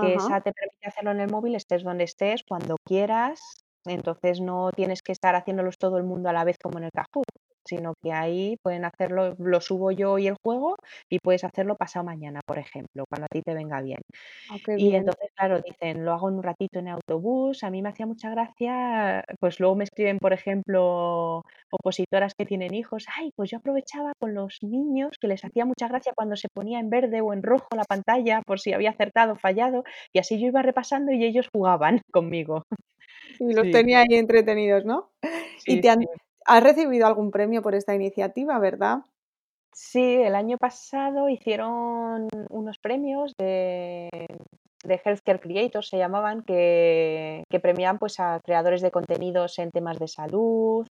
[0.00, 4.70] que esa te permite hacerlo en el móvil, estés donde estés, cuando quieras, entonces no
[4.74, 7.26] tienes que estar haciéndolos todo el mundo a la vez como en el Kahoot,
[7.66, 10.76] sino que ahí pueden hacerlo, lo subo yo y el juego
[11.08, 14.00] y puedes hacerlo pasado mañana, por ejemplo, cuando a ti te venga bien.
[14.48, 17.88] Ah, y entonces, claro, dicen, lo hago en un ratito en autobús, a mí me
[17.90, 23.50] hacía mucha gracia, pues luego me escriben, por ejemplo, opositoras que tienen hijos, ay, pues
[23.50, 27.20] yo aprovechaba con los niños que les hacía mucha gracia cuando se ponía en verde
[27.20, 30.62] o en rojo la pantalla por si había acertado o fallado, y así yo iba
[30.62, 32.64] repasando y ellos jugaban conmigo.
[33.38, 35.10] Y los tenía ahí entretenidos, ¿no?
[35.66, 36.04] y te han,
[36.44, 38.98] has recibido algún premio por esta iniciativa, ¿verdad?
[39.72, 44.08] Sí, el año pasado hicieron unos premios de,
[44.84, 49.98] de Healthcare Creators, se llamaban, que, que premiaban pues, a creadores de contenidos en temas
[49.98, 50.86] de salud,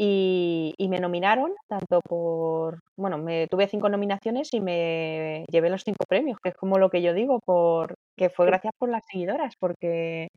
[0.00, 5.82] y, y, me nominaron tanto por, bueno, me tuve cinco nominaciones y me llevé los
[5.82, 9.02] cinco premios, que es como lo que yo digo, por, que fue gracias por las
[9.10, 10.28] seguidoras, porque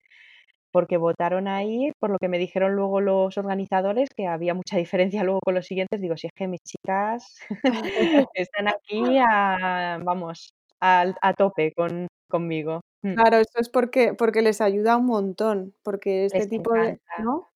[0.72, 5.24] porque votaron ahí, por lo que me dijeron luego los organizadores, que había mucha diferencia
[5.24, 6.01] luego con los siguientes.
[6.01, 7.36] Digo, si es que mis chicas
[8.34, 12.82] están aquí a, vamos, a, a tope con, conmigo.
[13.03, 13.15] Mm.
[13.15, 16.99] Claro, esto es porque, porque les ayuda un montón, porque este tipo de...
[17.19, 17.51] ¿no?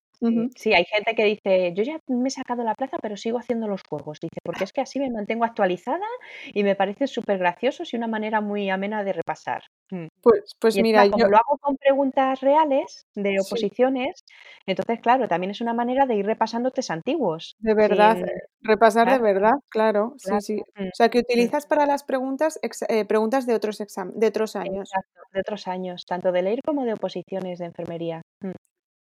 [0.55, 3.68] Sí, hay gente que dice, yo ya me he sacado la plaza, pero sigo haciendo
[3.68, 4.20] los juegos.
[4.20, 6.05] Dice, porque es que así me mantengo actualizada
[6.53, 9.63] y me parece súper graciosos y una manera muy amena de repasar.
[9.91, 10.07] Mm.
[10.22, 14.24] Pues, pues mira, como lo hago con preguntas reales de oposiciones,
[14.66, 17.55] entonces, claro, también es una manera de ir repasando test antiguos.
[17.59, 18.18] De verdad,
[18.61, 20.55] repasar de verdad, claro, sí, sí.
[20.76, 21.22] Mm, o sea, que mm.
[21.30, 24.89] utilizas para las preguntas eh, preguntas de otros de otros años.
[24.89, 28.22] Exacto, de otros años, tanto de leer como de oposiciones de enfermería.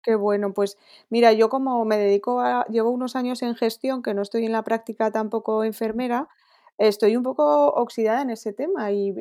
[0.05, 0.79] Qué bueno, pues
[1.11, 4.51] mira, yo como me dedico a, llevo unos años en gestión, que no estoy en
[4.53, 6.29] la práctica tampoco enfermera,
[6.77, 9.15] estoy un poco oxidada en ese tema y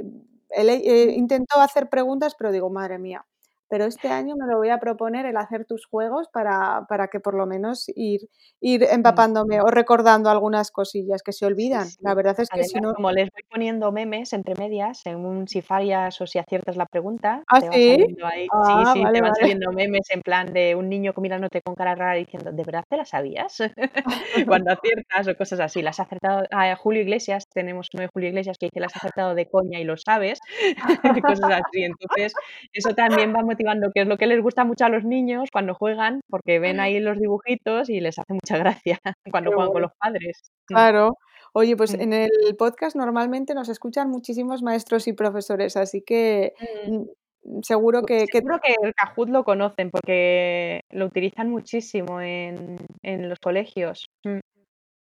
[0.50, 3.24] he, intento hacer preguntas, pero digo, madre mía,
[3.72, 7.22] pero este año me lo voy a proponer el hacer tus juegos para, para que
[7.22, 8.28] por lo menos ir,
[8.60, 11.88] ir empapándome o recordando algunas cosillas que se olvidan.
[12.02, 12.94] La verdad es que si no...
[12.94, 17.44] Como les voy poniendo memes entre medias, según si fallas o si aciertas la pregunta,
[17.48, 18.18] ¿Ah, te sí?
[18.22, 21.74] ahí, ah, sí, sí, te van saliendo memes en plan de un niño mirándote con
[21.74, 23.58] cara rara diciendo, ¿de verdad te la sabías?
[24.50, 25.82] Cuando aciertas o cosas así.
[25.82, 29.06] Las has acertado a Julio Iglesias, tenemos uno de Julio Iglesias que dice, las has
[29.06, 30.42] acertado de coña y lo sabes,
[31.26, 31.86] cosas así.
[31.86, 32.34] Entonces,
[32.74, 33.46] eso también va a
[33.94, 37.00] que es lo que les gusta mucho a los niños cuando juegan, porque ven ahí
[37.00, 39.00] los dibujitos y les hace mucha gracia
[39.32, 40.52] cuando juegan con los padres.
[40.70, 40.74] Mm.
[40.74, 41.18] Claro.
[41.54, 42.02] Oye, pues mm.
[42.02, 46.54] en el podcast normalmente nos escuchan muchísimos maestros y profesores, así que
[46.88, 48.26] mm, seguro que...
[48.32, 54.06] Seguro que el Kahoot lo conocen porque lo utilizan muchísimo en, en los colegios.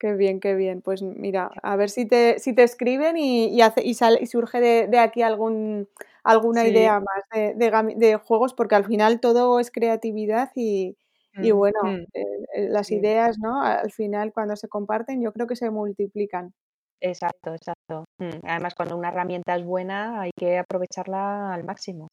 [0.04, 0.82] Qué bien, qué bien.
[0.82, 4.26] Pues mira, a ver si te, si te escriben y, y, hace, y, sale, y
[4.26, 5.88] surge de, de, aquí algún,
[6.24, 10.98] alguna idea más de, de, de, juegos, porque al final todo es creatividad y,
[11.42, 12.06] y mm, bueno, mm.
[12.14, 13.62] Eh, eh, las ideas, ¿no?
[13.62, 16.54] Al final cuando se comparten yo creo que se multiplican.
[17.02, 18.06] Exacto, exacto.
[18.20, 22.08] Mm, además, cuando una herramienta es buena hay que aprovecharla al máximo.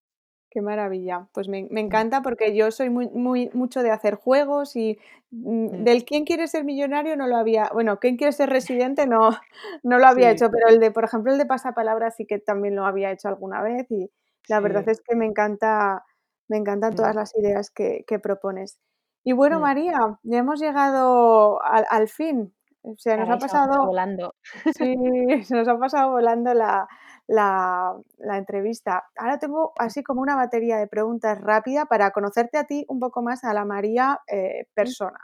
[0.51, 1.29] Qué maravilla.
[1.33, 4.99] Pues me, me, encanta porque yo soy muy, muy, mucho de hacer juegos y
[5.31, 9.31] mm, del quién quiere ser millonario no lo había, bueno, quién quiere ser residente no,
[9.85, 12.75] no lo había hecho, pero el de, por ejemplo, el de pasapalabra sí que también
[12.75, 14.11] lo había hecho alguna vez y
[14.49, 16.05] la verdad es que me encanta,
[16.49, 18.81] me encantan todas las ideas que, que propones.
[19.23, 22.53] Y bueno, María, ya hemos llegado al, al fin.
[22.83, 24.35] O sea, nos ha pasado volando.
[24.77, 24.97] Sí,
[25.45, 26.89] se nos ha pasado volando la,
[27.31, 27.97] la,
[28.37, 29.05] entrevista.
[29.17, 33.23] Ahora tengo así como una batería de preguntas rápida para conocerte a ti un poco
[33.23, 35.19] más, a la María eh, persona.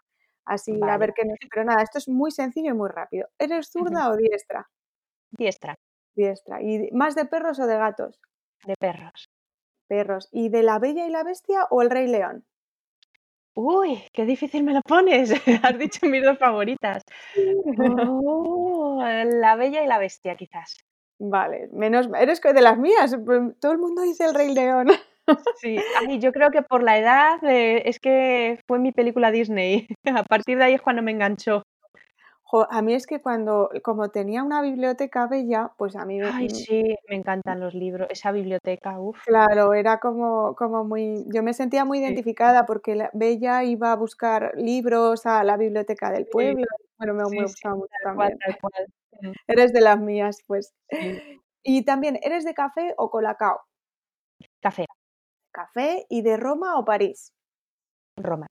[0.45, 1.37] Así, a ver qué nos...
[1.51, 3.29] Pero nada, esto es muy sencillo y muy rápido.
[3.39, 4.69] ¿Eres zurda o diestra?
[5.33, 5.75] Diestra.
[6.15, 6.63] Diestra.
[6.63, 8.21] ¿Y más de perros o de gatos?
[8.65, 9.29] De perros.
[9.89, 10.29] Perros.
[10.31, 12.45] ¿Y de la Bella y la Bestia o el Rey León?
[13.55, 15.33] Uy, qué difícil me lo pones.
[15.65, 17.03] Has dicho mis dos favoritas.
[18.09, 20.77] Oh, la Bella y la Bestia, quizás.
[21.19, 23.17] Vale, menos eres de las mías,
[23.61, 24.89] todo el mundo dice El Rey León.
[25.57, 29.89] Sí, ay, yo creo que por la edad, eh, es que fue mi película Disney.
[30.17, 31.65] A partir de ahí es cuando me enganchó.
[32.49, 36.33] Jo, a mí es que cuando como tenía una biblioteca bella, pues a mí me
[36.33, 39.19] Ay, mm sí, me encantan los libros, esa biblioteca, uf.
[39.25, 43.97] Claro, era como como muy yo me sentía muy identificada porque la Bella iba a
[43.97, 46.65] buscar libros a la biblioteca del Sí, pueblo,
[46.99, 48.39] bueno, me sí, me sí, gustaba mucho cual, también.
[48.61, 48.87] cual.
[49.23, 49.33] Mm.
[49.49, 50.75] Eres de las mías, pues.
[51.65, 53.61] Y también, ¿eres de café o colacao?
[54.63, 54.87] Café.
[55.55, 57.31] Café, ¿y de Roma o París?
[58.19, 58.47] Roma.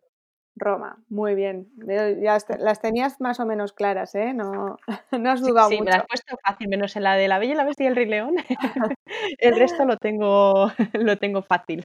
[0.58, 1.70] Roma, muy bien.
[1.78, 4.34] Ya las las tenías más o menos claras, ¿eh?
[4.34, 4.78] No
[5.12, 6.08] no has Sí, dudado sí, me la has mucho.
[6.08, 8.36] puesto fácil, menos en la de La Bella y la Bestia y El Rey León.
[9.40, 11.84] El resto lo tengo lo tengo fácil.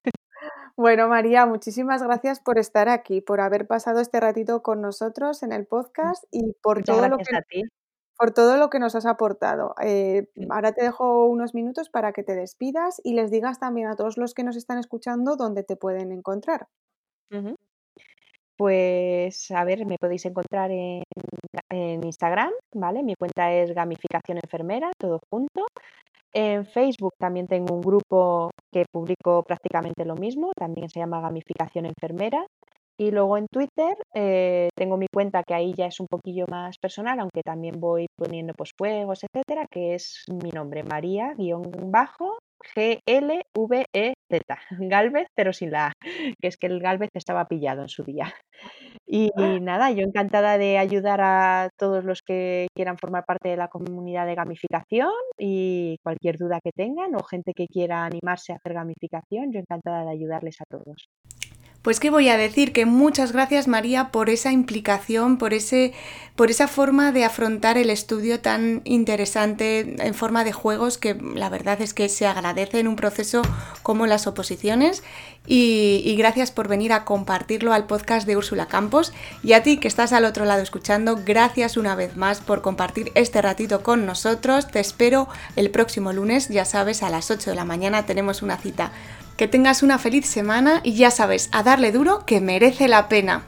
[0.79, 5.53] Bueno, María, muchísimas gracias por estar aquí, por haber pasado este ratito con nosotros en
[5.53, 5.67] el
[6.03, 6.11] Mm.
[6.11, 7.63] podcast y por Muchas todo lo que a ti.
[8.19, 9.75] por todo lo que nos has aportado.
[9.83, 10.51] Eh, Mm.
[10.51, 14.19] ahora te dejo unos minutos para que te despidas y les digas también a todos
[14.19, 16.69] los que nos están escuchando dónde te pueden encontrar.
[17.31, 17.57] Ujú.
[18.61, 23.03] Pues, a ver, me podéis encontrar en Instagram, ¿vale?
[23.03, 25.65] Mi cuenta es Gamificación Enfermera, todo junto.
[26.35, 31.87] En Facebook también tengo un grupo que publico prácticamente lo mismo, también se llama Gamificación
[31.87, 32.45] Enfermera.
[32.99, 36.77] Y luego en Twitter, eh, tengo mi cuenta que ahí ya es un poquillo más
[36.79, 42.40] personal, aunque también voy poniendo, pues, juegos, etcétera, que es mi nombre, María guion bajo
[42.75, 48.05] G-L-V-E-Z, Gálvez, pero sin la A, que es que el Gálvez estaba pillado en su
[48.05, 48.33] día.
[49.07, 49.31] Y
[49.61, 54.27] nada, yo encantada de ayudar a todos los que quieran formar parte de la comunidad
[54.27, 59.53] de gamificación y cualquier duda que tengan o gente que quiera animarse a hacer gamificación,
[59.53, 61.09] yo encantada de ayudarles a todos.
[61.83, 62.73] Pues, ¿qué voy a decir?
[62.75, 65.95] Que muchas gracias, María, por esa implicación, por ese
[66.37, 71.51] por esa forma de afrontar el estudio tan interesante en forma de juegos que la
[71.51, 73.43] verdad es que se agradece en un proceso
[73.83, 75.03] como las oposiciones.
[75.47, 79.13] Y y gracias por venir a compartirlo al podcast de Úrsula Campos.
[79.43, 83.13] Y a ti que estás al otro lado escuchando, gracias una vez más por compartir
[83.15, 84.69] este ratito con nosotros.
[84.69, 88.57] Te espero el próximo lunes, ya sabes, a las 8 de la mañana tenemos una
[88.57, 88.93] cita.
[89.41, 93.47] Que tengas una feliz semana y ya sabes, a darle duro que merece la pena.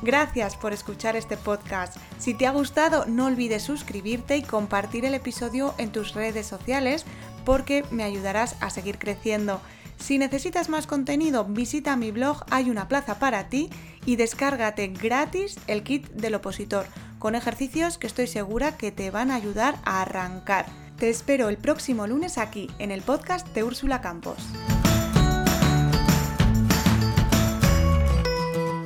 [0.00, 1.98] Gracias por escuchar este podcast.
[2.18, 7.04] Si te ha gustado, no olvides suscribirte y compartir el episodio en tus redes sociales
[7.44, 9.60] porque me ayudarás a seguir creciendo.
[9.98, 13.68] Si necesitas más contenido, visita mi blog Hay una plaza para ti
[14.06, 16.86] y descárgate gratis el kit del opositor
[17.20, 20.66] con ejercicios que estoy segura que te van a ayudar a arrancar.
[20.98, 24.38] Te espero el próximo lunes aquí en el podcast de Úrsula Campos.